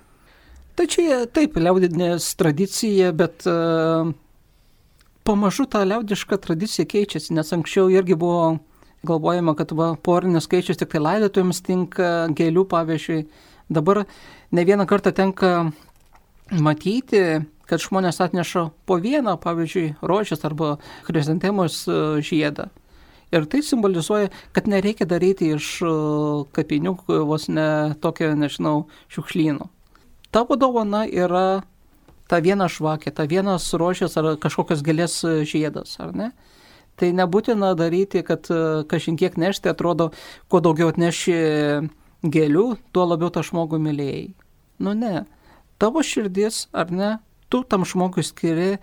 Tai 0.74 0.88
čia 0.90 1.22
taip, 1.30 1.54
liaudinės 1.54 2.32
tradicija, 2.34 3.12
bet 3.14 3.44
uh, 3.46 4.08
pamažu 5.22 5.68
ta 5.70 5.84
liaudiška 5.86 6.38
tradicija 6.42 6.86
keičiasi, 6.90 7.34
nes 7.36 7.52
anksčiau 7.54 7.92
irgi 7.94 8.16
buvo 8.18 8.56
galvojama, 9.06 9.54
kad 9.54 9.70
va, 9.78 9.92
porinės 9.94 10.48
skaičius 10.48 10.80
tik 10.80 10.90
tai 10.90 11.02
laidotuvėms 11.04 11.60
tinka, 11.62 12.08
gėlių 12.34 12.64
pavyzdžiui. 12.72 13.20
Dabar 13.70 14.02
ne 14.50 14.64
vieną 14.66 14.86
kartą 14.90 15.12
tenka 15.14 15.52
matyti, 16.50 17.44
kad 17.70 17.84
žmonės 17.84 18.18
atneša 18.24 18.66
po 18.88 18.98
vieną, 18.98 19.36
pavyzdžiui, 19.44 19.92
rožės 20.02 20.42
arba 20.44 20.74
chrizantemos 21.06 21.84
e, 21.86 22.00
žiedą. 22.24 22.66
Ir 23.30 23.46
tai 23.50 23.62
simbolizuoja, 23.64 24.32
kad 24.56 24.66
nereikia 24.68 25.06
daryti 25.08 25.54
iš 25.54 25.70
e, 25.86 25.94
kapinių 26.56 26.98
vos 27.30 27.46
ne 27.52 27.68
tokio, 28.02 28.34
nežinau, 28.36 28.84
šiukšlyno 29.14 29.70
tavo 30.34 30.58
dovana 30.58 31.04
yra 31.06 31.62
ta 32.26 32.40
viena 32.42 32.66
žvakė, 32.70 33.12
ta 33.14 33.28
vienas 33.30 33.68
rožės 33.78 34.16
ar 34.18 34.34
kažkokios 34.42 34.82
gėlės 34.82 35.20
žiedas, 35.46 35.94
ar 36.02 36.14
ne? 36.16 36.32
Tai 36.98 37.10
nebūtina 37.10 37.72
daryti, 37.74 38.22
kad 38.22 38.46
e, 38.54 38.58
kažinkiek 38.90 39.34
nešti, 39.40 39.66
atrodo, 39.70 40.12
kuo 40.46 40.60
daugiau 40.62 40.92
atneši 40.92 41.34
gėlių, 42.22 42.66
tuo 42.94 43.06
labiau 43.10 43.32
tą 43.34 43.42
žmogų 43.46 43.80
mylėjai. 43.82 44.28
Nu 44.78 44.94
ne, 44.98 45.24
tavo 45.82 46.04
širdis, 46.06 46.68
ar 46.70 46.94
ne, 46.94 47.10
tu 47.50 47.64
tam 47.66 47.86
žmogui 47.86 48.22
skiri 48.26 48.78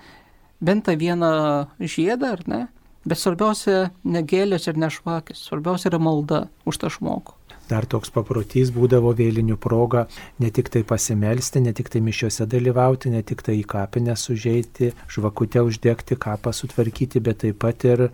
bent 0.60 0.86
tą 0.88 0.98
vieną 1.00 1.32
žiedą, 1.80 2.36
ar 2.36 2.44
ne, 2.52 2.62
bet 3.08 3.20
svarbiausia 3.20 3.90
ne 4.04 4.24
gėlės 4.28 4.68
ir 4.68 4.80
ne 4.80 4.92
žvakės, 4.92 5.48
svarbiausia 5.48 5.90
yra 5.92 6.04
malda 6.04 6.46
už 6.68 6.84
tą 6.84 6.92
žmogų. 6.94 7.41
Dar 7.72 7.88
toks 7.88 8.12
paprotys 8.12 8.74
būdavo 8.76 9.14
vėlinių 9.16 9.56
proga 9.62 10.06
ne 10.44 10.52
tik 10.52 10.70
tai 10.74 10.84
pasimelsti, 10.88 11.64
ne 11.64 11.72
tik 11.78 11.90
tai 11.94 12.04
mišiuose 12.04 12.48
dalyvauti, 12.52 13.14
ne 13.14 13.24
tik 13.24 13.44
tai 13.48 13.56
į 13.62 13.66
kapinę 13.72 14.18
sužeiti, 14.20 14.92
žvakutę 15.12 15.64
uždegti, 15.64 16.20
kapą 16.20 16.52
sutvarkyti, 16.56 17.24
bet 17.24 17.46
taip 17.46 17.62
pat 17.64 17.88
ir 17.88 18.10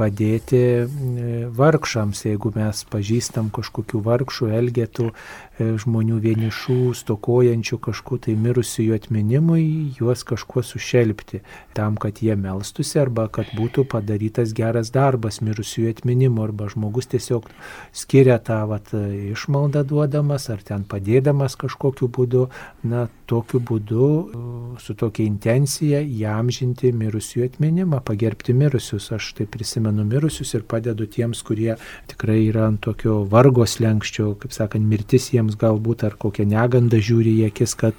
padėti 0.00 0.62
vargšams, 1.58 2.22
jeigu 2.30 2.54
mes 2.54 2.84
pažįstam 2.88 3.50
kažkokių 3.52 4.00
vargšų, 4.06 4.52
elgetų, 4.60 5.10
E, 5.10 5.49
žmonių 5.60 6.18
vienišų, 6.24 6.78
stokojančių 6.98 7.78
kažkuo 7.86 8.18
tai 8.26 8.34
mirusiųjų 8.40 8.96
atminimui, 8.96 9.64
juos 9.98 10.24
kažkuo 10.28 10.62
sušelbti, 10.66 11.42
tam, 11.76 11.98
kad 12.00 12.22
jie 12.24 12.36
melstusi 12.38 13.00
arba 13.02 13.28
kad 13.32 13.52
būtų 13.56 13.86
padarytas 13.92 14.54
geras 14.56 14.92
darbas 14.94 15.40
mirusiųjų 15.44 15.94
atminimu, 15.94 16.42
arba 16.46 16.70
žmogus 16.72 17.10
tiesiog 17.12 17.48
skiria 17.92 18.38
tą 18.42 18.62
vat, 18.70 18.92
išmaldą 18.94 19.84
duodamas 19.88 20.48
ar 20.52 20.64
ten 20.66 20.84
padėdamas 20.88 21.56
kažkokiu 21.60 22.10
būdu, 22.10 22.46
na, 22.84 23.06
tokiu 23.30 23.60
būdu, 23.62 24.06
su 24.82 24.94
tokia 24.98 25.26
intencija 25.28 26.00
įamžinti 26.02 26.90
mirusiųjų 26.96 27.50
atminimą, 27.50 28.00
pagerbti 28.06 28.54
mirusius. 28.56 29.10
Aš 29.14 29.32
tai 29.38 29.46
prisimenu 29.50 30.04
mirusius 30.08 30.54
ir 30.58 30.64
padedu 30.68 31.06
tiems, 31.10 31.42
kurie 31.46 31.76
tikrai 32.10 32.40
yra 32.48 32.66
ant 32.70 32.80
tokio 32.84 33.20
vargos 33.30 33.78
lenkščio, 33.82 34.32
kaip 34.42 34.54
sakant, 34.56 34.86
mirtis 34.90 35.30
jiems 35.34 35.49
jiems 35.50 35.58
galbūt 35.58 36.04
ar 36.04 36.16
kokią 36.16 36.46
negandą 36.46 37.00
žiūri 37.00 37.40
į 37.40 37.50
akis, 37.50 37.74
kad 37.74 37.94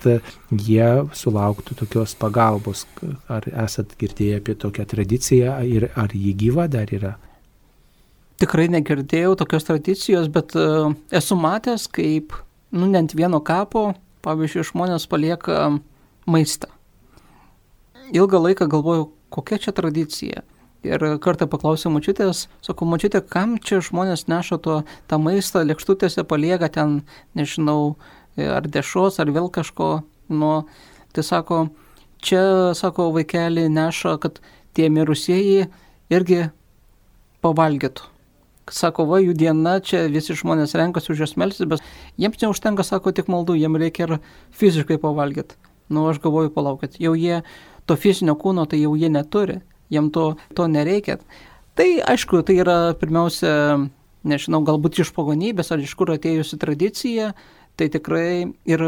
jie 0.52 1.08
sulauktų 1.14 1.76
tokios 1.76 2.16
pagalbos. 2.16 2.86
Ar 3.28 3.44
esat 3.46 3.96
girdėję 4.00 4.40
apie 4.40 4.56
tokią 4.56 4.86
tradiciją 4.86 5.62
ir 5.64 5.92
ar 5.96 6.10
jį 6.14 6.34
gyva 6.36 6.68
dar 6.68 6.88
yra? 6.92 7.18
Tikrai 8.40 8.70
negirdėjau 8.70 9.36
tokios 9.38 9.64
tradicijos, 9.64 10.28
bet 10.28 10.56
uh, 10.56 10.94
esu 11.12 11.36
matęs, 11.36 11.88
kaip, 11.88 12.34
nu, 12.72 12.88
net 12.88 13.14
vieno 13.14 13.40
kapo, 13.40 13.94
pavyzdžiui, 14.26 14.66
žmonės 14.72 15.06
palieka 15.08 15.78
maistą. 16.26 16.68
Ilgą 18.12 18.42
laiką 18.42 18.68
galvojau, 18.68 19.12
kokia 19.30 19.60
čia 19.62 19.72
tradicija. 19.72 20.42
Ir 20.82 21.04
kartą 21.22 21.46
paklausiau 21.46 21.92
mačiutės, 21.94 22.48
sakau, 22.66 22.88
mačiutė, 22.90 23.20
kam 23.22 23.60
čia 23.62 23.84
žmonės 23.86 24.26
neša 24.32 24.58
to, 24.66 24.80
tą 25.06 25.20
maistą, 25.22 25.62
lėkštutėse 25.70 26.26
palieka 26.26 26.72
ten, 26.74 27.04
nežinau, 27.38 28.00
ar 28.42 28.66
dešos, 28.66 29.20
ar 29.22 29.30
vėl 29.30 29.52
kažko. 29.54 29.92
Nu, 30.34 30.50
tai 31.14 31.26
sako, 31.28 31.68
čia, 32.26 32.74
sako, 32.74 33.12
vaikelį 33.14 33.68
neša, 33.70 34.16
kad 34.26 34.42
tie 34.74 34.90
mirusieji 34.90 35.70
irgi 36.10 36.48
pavalgytų. 37.46 38.10
Sako, 38.72 39.06
va, 39.06 39.22
jų 39.22 39.38
diena, 39.38 39.78
čia 39.86 40.08
visi 40.10 40.34
žmonės 40.34 40.74
renkasi 40.80 41.14
už 41.14 41.26
jas 41.28 41.38
melsis, 41.38 41.70
bet 41.70 41.86
jiems 42.18 42.42
neužtenka, 42.42 42.82
sako, 42.88 43.14
tik 43.14 43.30
maldų, 43.30 43.60
jiems 43.62 43.86
reikia 43.86 44.08
ir 44.08 44.20
fiziškai 44.58 44.98
pavalgyti. 45.02 45.60
Nu, 45.94 46.08
aš 46.10 46.24
galvoju, 46.24 46.56
palaukit, 46.56 46.98
jau 47.04 47.14
jie 47.14 47.44
to 47.86 47.98
fizinio 48.00 48.34
kūno, 48.40 48.66
tai 48.66 48.82
jau 48.82 48.96
jie 48.98 49.12
neturi 49.12 49.62
jam 49.92 50.10
to, 50.12 50.36
to 50.56 50.68
nereikia. 50.72 51.20
Tai 51.76 51.88
aišku, 52.14 52.42
tai 52.48 52.58
yra 52.64 52.94
pirmiausia, 53.00 53.52
nežinau, 54.28 54.62
galbūt 54.68 55.02
iš 55.04 55.14
pagonybės 55.16 55.72
ar 55.72 55.84
iš 55.84 55.94
kur 56.00 56.14
atėjusi 56.16 56.60
tradicija, 56.62 57.32
tai 57.80 57.88
tikrai 57.92 58.52
ir 58.68 58.84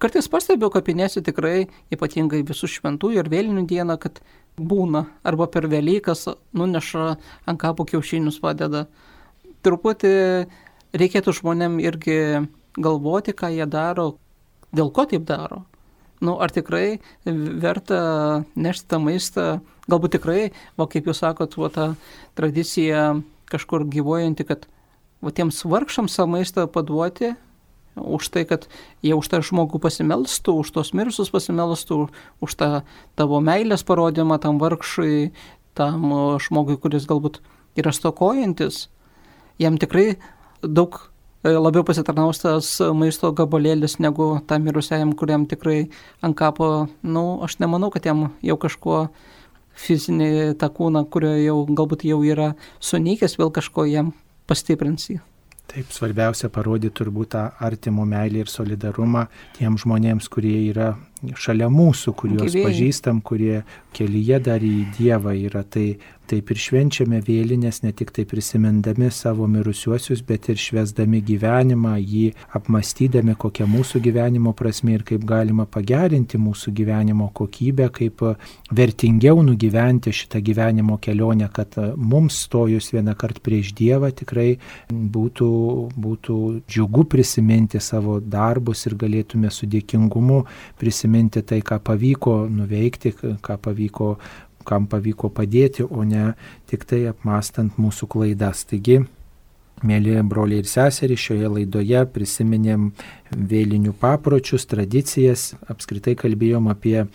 kartais 0.00 0.28
pastebiu 0.30 0.70
kapinėse 0.72 1.22
tikrai, 1.24 1.68
ypatingai 1.92 2.42
visų 2.48 2.70
šventųjų 2.76 3.20
ir 3.20 3.32
vėlinių 3.32 3.66
dieną, 3.68 3.98
kad 4.00 4.22
būna 4.56 5.06
arba 5.24 5.48
per 5.52 5.68
Velykas 5.70 6.26
nuneša 6.56 7.06
ant 7.48 7.60
kapų 7.60 7.86
kiaušinius 7.92 8.40
padeda. 8.42 8.86
Truputį 9.64 10.14
reikėtų 10.96 11.36
žmonėm 11.36 11.78
irgi 11.84 12.20
galvoti, 12.80 13.36
ką 13.36 13.52
jie 13.52 13.66
daro, 13.68 14.14
dėl 14.72 14.88
ko 14.94 15.04
taip 15.10 15.28
daro 15.28 15.64
nu, 16.20 16.36
ar 16.40 16.52
tikrai 16.52 17.00
verta 17.24 18.44
nešti 18.54 18.88
tą 18.90 19.00
maistą, 19.02 19.46
galbūt 19.90 20.18
tikrai, 20.18 20.50
va 20.78 20.86
kaip 20.90 21.08
jūs 21.08 21.22
sakot, 21.24 21.56
va 21.60 21.70
ta 21.72 21.86
tradicija 22.38 23.20
kažkur 23.50 23.86
gyvojanti, 23.90 24.46
kad 24.46 24.66
va 25.24 25.32
tiems 25.34 25.62
vargšams 25.66 26.16
tą 26.16 26.26
maistą 26.30 26.66
paduoti, 26.70 27.34
už 27.96 28.28
tai, 28.30 28.44
kad 28.46 28.68
jie 29.02 29.12
už 29.16 29.26
tą 29.28 29.40
žmogų 29.44 29.80
pasimelstų, 29.82 30.60
už 30.62 30.70
tos 30.76 30.92
mirusius 30.96 31.32
pasimelstų, 31.34 32.06
už 32.40 32.54
tą 32.56 32.70
tavo 33.18 33.40
meilės 33.44 33.82
parodymą 33.84 34.38
tam 34.40 34.60
vargšui, 34.62 35.32
tam 35.74 36.38
žmogui, 36.40 36.78
kuris 36.80 37.08
galbūt 37.10 37.40
yra 37.78 37.92
stokojantis, 37.94 38.88
jam 39.58 39.78
tikrai 39.80 40.20
daug 40.62 41.09
labiau 41.44 41.84
pasitarnaus 41.86 42.42
tas 42.42 42.68
maisto 42.96 43.30
gabalėlis 43.32 43.98
negu 43.98 44.40
tam 44.46 44.66
mirusiajam, 44.66 45.14
kuriam 45.16 45.46
tikrai 45.48 45.88
ant 46.22 46.36
kapo, 46.36 46.88
na, 47.02 47.12
nu, 47.16 47.24
aš 47.44 47.58
nemanau, 47.62 47.90
kad 47.90 48.04
jam 48.04 48.28
jau 48.44 48.56
kažkuo 48.60 49.08
fizinį 49.80 50.58
tą 50.60 50.68
kūną, 50.76 51.06
kurio 51.08 51.32
jau 51.40 51.58
galbūt 51.64 52.04
jau 52.04 52.20
yra 52.26 52.52
sunykęs, 52.84 53.38
vėl 53.40 53.52
kažko 53.54 53.86
jam 53.88 54.12
pastiprins 54.50 55.08
jį. 55.08 55.20
Taip, 55.70 55.92
svarbiausia 55.94 56.48
parodyti 56.50 56.96
turbūt 56.98 57.30
tą 57.36 57.44
artimo 57.62 58.02
meilį 58.08 58.42
ir 58.42 58.48
solidarumą 58.50 59.28
tiem 59.54 59.76
žmonėms, 59.78 60.26
kurie 60.32 60.56
yra 60.66 60.96
šalia 61.36 61.68
mūsų, 61.72 62.14
kuriuos 62.16 62.48
Gyvėjai. 62.48 62.66
pažįstam, 62.68 63.20
kurie 63.20 63.62
kelyje 63.96 64.40
dar 64.46 64.64
į 64.64 64.76
Dievą 64.98 65.34
yra. 65.36 65.64
Tai 65.64 65.86
Taip 66.30 66.52
ir 66.54 66.60
švenčiame 66.62 67.18
vėlinės 67.26 67.80
ne 67.82 67.90
tik 67.96 68.12
tai 68.14 68.22
prisimindami 68.28 69.08
savo 69.10 69.48
mirusiuosius, 69.50 70.20
bet 70.22 70.46
ir 70.52 70.60
švesdami 70.62 71.18
gyvenimą, 71.26 71.96
jį 71.98 72.28
apmastydami, 72.54 73.34
kokia 73.34 73.66
mūsų 73.66 73.98
gyvenimo 74.04 74.52
prasme 74.54 74.94
ir 74.94 75.02
kaip 75.08 75.24
galima 75.26 75.66
pagerinti 75.66 76.38
mūsų 76.38 76.70
gyvenimo 76.78 77.32
kokybę, 77.34 77.88
kaip 77.96 78.22
vertingiau 78.70 79.42
nugyventi 79.42 80.12
šitą 80.14 80.38
gyvenimo 80.46 81.00
kelionę, 81.02 81.48
kad 81.50 81.74
mums 81.96 82.38
stojus 82.44 82.92
vieną 82.94 83.16
kartą 83.18 83.42
prieš 83.48 83.74
Dievą 83.80 84.12
tikrai 84.14 84.52
būtų, 84.86 85.50
būtų 85.98 86.38
džiugu 86.70 87.08
prisiminti 87.10 87.82
savo 87.82 88.20
darbus 88.22 88.86
ir 88.86 88.94
galėtume 89.02 89.50
su 89.50 89.66
dėkingumu 89.66 90.44
prisiminti 90.78 91.09
tai, 91.42 91.60
ką 91.62 91.80
pavyko 91.84 92.46
nuveikti, 92.48 93.14
ką 93.42 93.58
pavyko 93.62 94.16
kam 94.64 94.86
pavyko 94.86 95.30
padėti, 95.32 95.82
o 95.82 96.04
ne 96.04 96.34
tik 96.68 96.84
tai 96.84 97.06
apmastant 97.10 97.78
mūsų 97.80 98.06
klaidas. 98.12 98.66
Taigi, 98.68 99.00
Mėly 99.80 100.18
broliai 100.28 100.60
ir 100.60 100.66
seserys, 100.68 101.22
šioje 101.24 101.48
laidoje 101.48 102.02
prisiminėm 102.12 102.90
vėlinių 103.32 103.94
papročius, 103.96 104.66
tradicijas, 104.68 105.54
apskritai 105.72 106.12
kalbėjom 106.20 106.68
apie 106.68 107.06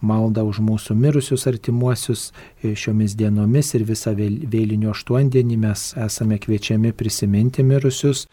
maldą 0.00 0.46
už 0.48 0.62
mūsų 0.64 0.96
mirusius 0.96 1.44
artimuosius 1.50 2.30
šiomis 2.62 3.16
dienomis 3.20 3.74
ir 3.76 3.84
visą 3.88 4.14
vėlinių 4.16 4.94
aštuondienį 4.94 5.60
mes 5.66 5.84
esame 6.00 6.40
kviečiami 6.40 6.94
prisiminti 6.96 7.64
mirusius 7.66 8.24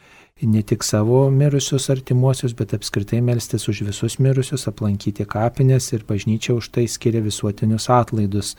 ne 0.48 0.62
tik 0.62 0.84
savo 0.84 1.30
mirusius 1.30 1.90
artimuosius, 1.94 2.54
bet 2.58 2.74
apskritai 2.74 3.22
melstis 3.22 3.68
už 3.70 3.84
visus 3.88 4.18
mirusius, 4.20 4.68
aplankyti 4.68 5.26
kapines 5.30 5.92
ir 5.94 6.06
bažnyčia 6.08 6.56
už 6.58 6.72
tai 6.74 6.88
skiria 6.90 7.22
visuotinius 7.22 7.90
atlaidus 7.94 8.56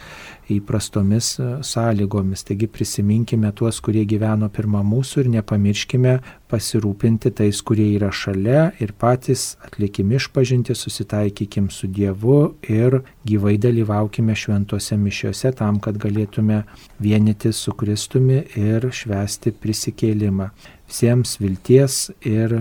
įprastomis 0.52 1.32
e, 1.40 1.48
sąlygomis. 1.66 2.44
Taigi 2.46 2.68
prisiminkime 2.70 3.52
tuos, 3.56 3.80
kurie 3.82 4.04
gyveno 4.08 4.50
pirmą 4.52 4.84
mūsų 4.86 5.24
ir 5.24 5.32
nepamirškime 5.38 6.14
pasirūpinti 6.52 7.32
tais, 7.38 7.62
kurie 7.64 7.88
yra 7.96 8.10
šalia 8.12 8.66
ir 8.82 8.92
patys 9.00 9.56
atlikim 9.64 10.12
išpažinti, 10.18 10.76
susitaikykim 10.76 11.70
su 11.72 11.88
Dievu 11.88 12.54
ir 12.68 13.00
gyvai 13.28 13.56
dalyvaukime 13.62 14.36
šventose 14.36 14.98
mišiuose 15.00 15.54
tam, 15.56 15.80
kad 15.80 15.96
galėtume 16.02 16.62
vienyti 17.00 17.52
su 17.56 17.72
Kristumi 17.72 18.42
ir 18.60 18.90
švesti 18.92 19.54
prisikėlimą 19.56 20.50
visiems 20.88 21.38
vilties 21.40 22.10
ir 22.28 22.58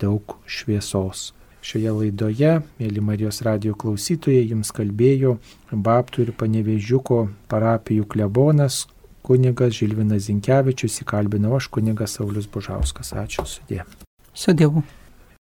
daug 0.00 0.38
šviesos. 0.46 1.32
Šioje 1.66 1.90
laidoje, 1.90 2.50
mėly 2.78 3.02
Marijos 3.02 3.40
radio 3.42 3.74
klausytojai, 3.74 4.44
jums 4.52 4.70
kalbėjo 4.70 5.32
Baptų 5.72 6.28
ir 6.28 6.34
Panevežiuko 6.38 7.24
parapijų 7.50 8.06
klebonas 8.12 8.84
kunigas 9.26 9.74
Žilvinas 9.74 10.28
Zinkevičius, 10.28 11.00
įkalbinau 11.02 11.56
aš 11.58 11.66
kunigas 11.74 12.14
Saulis 12.18 12.46
Bužauskas. 12.46 13.10
Ačiū 13.24 13.46
sudė. 13.50 13.82
Su 14.34 14.54
Dievu. 14.54 14.84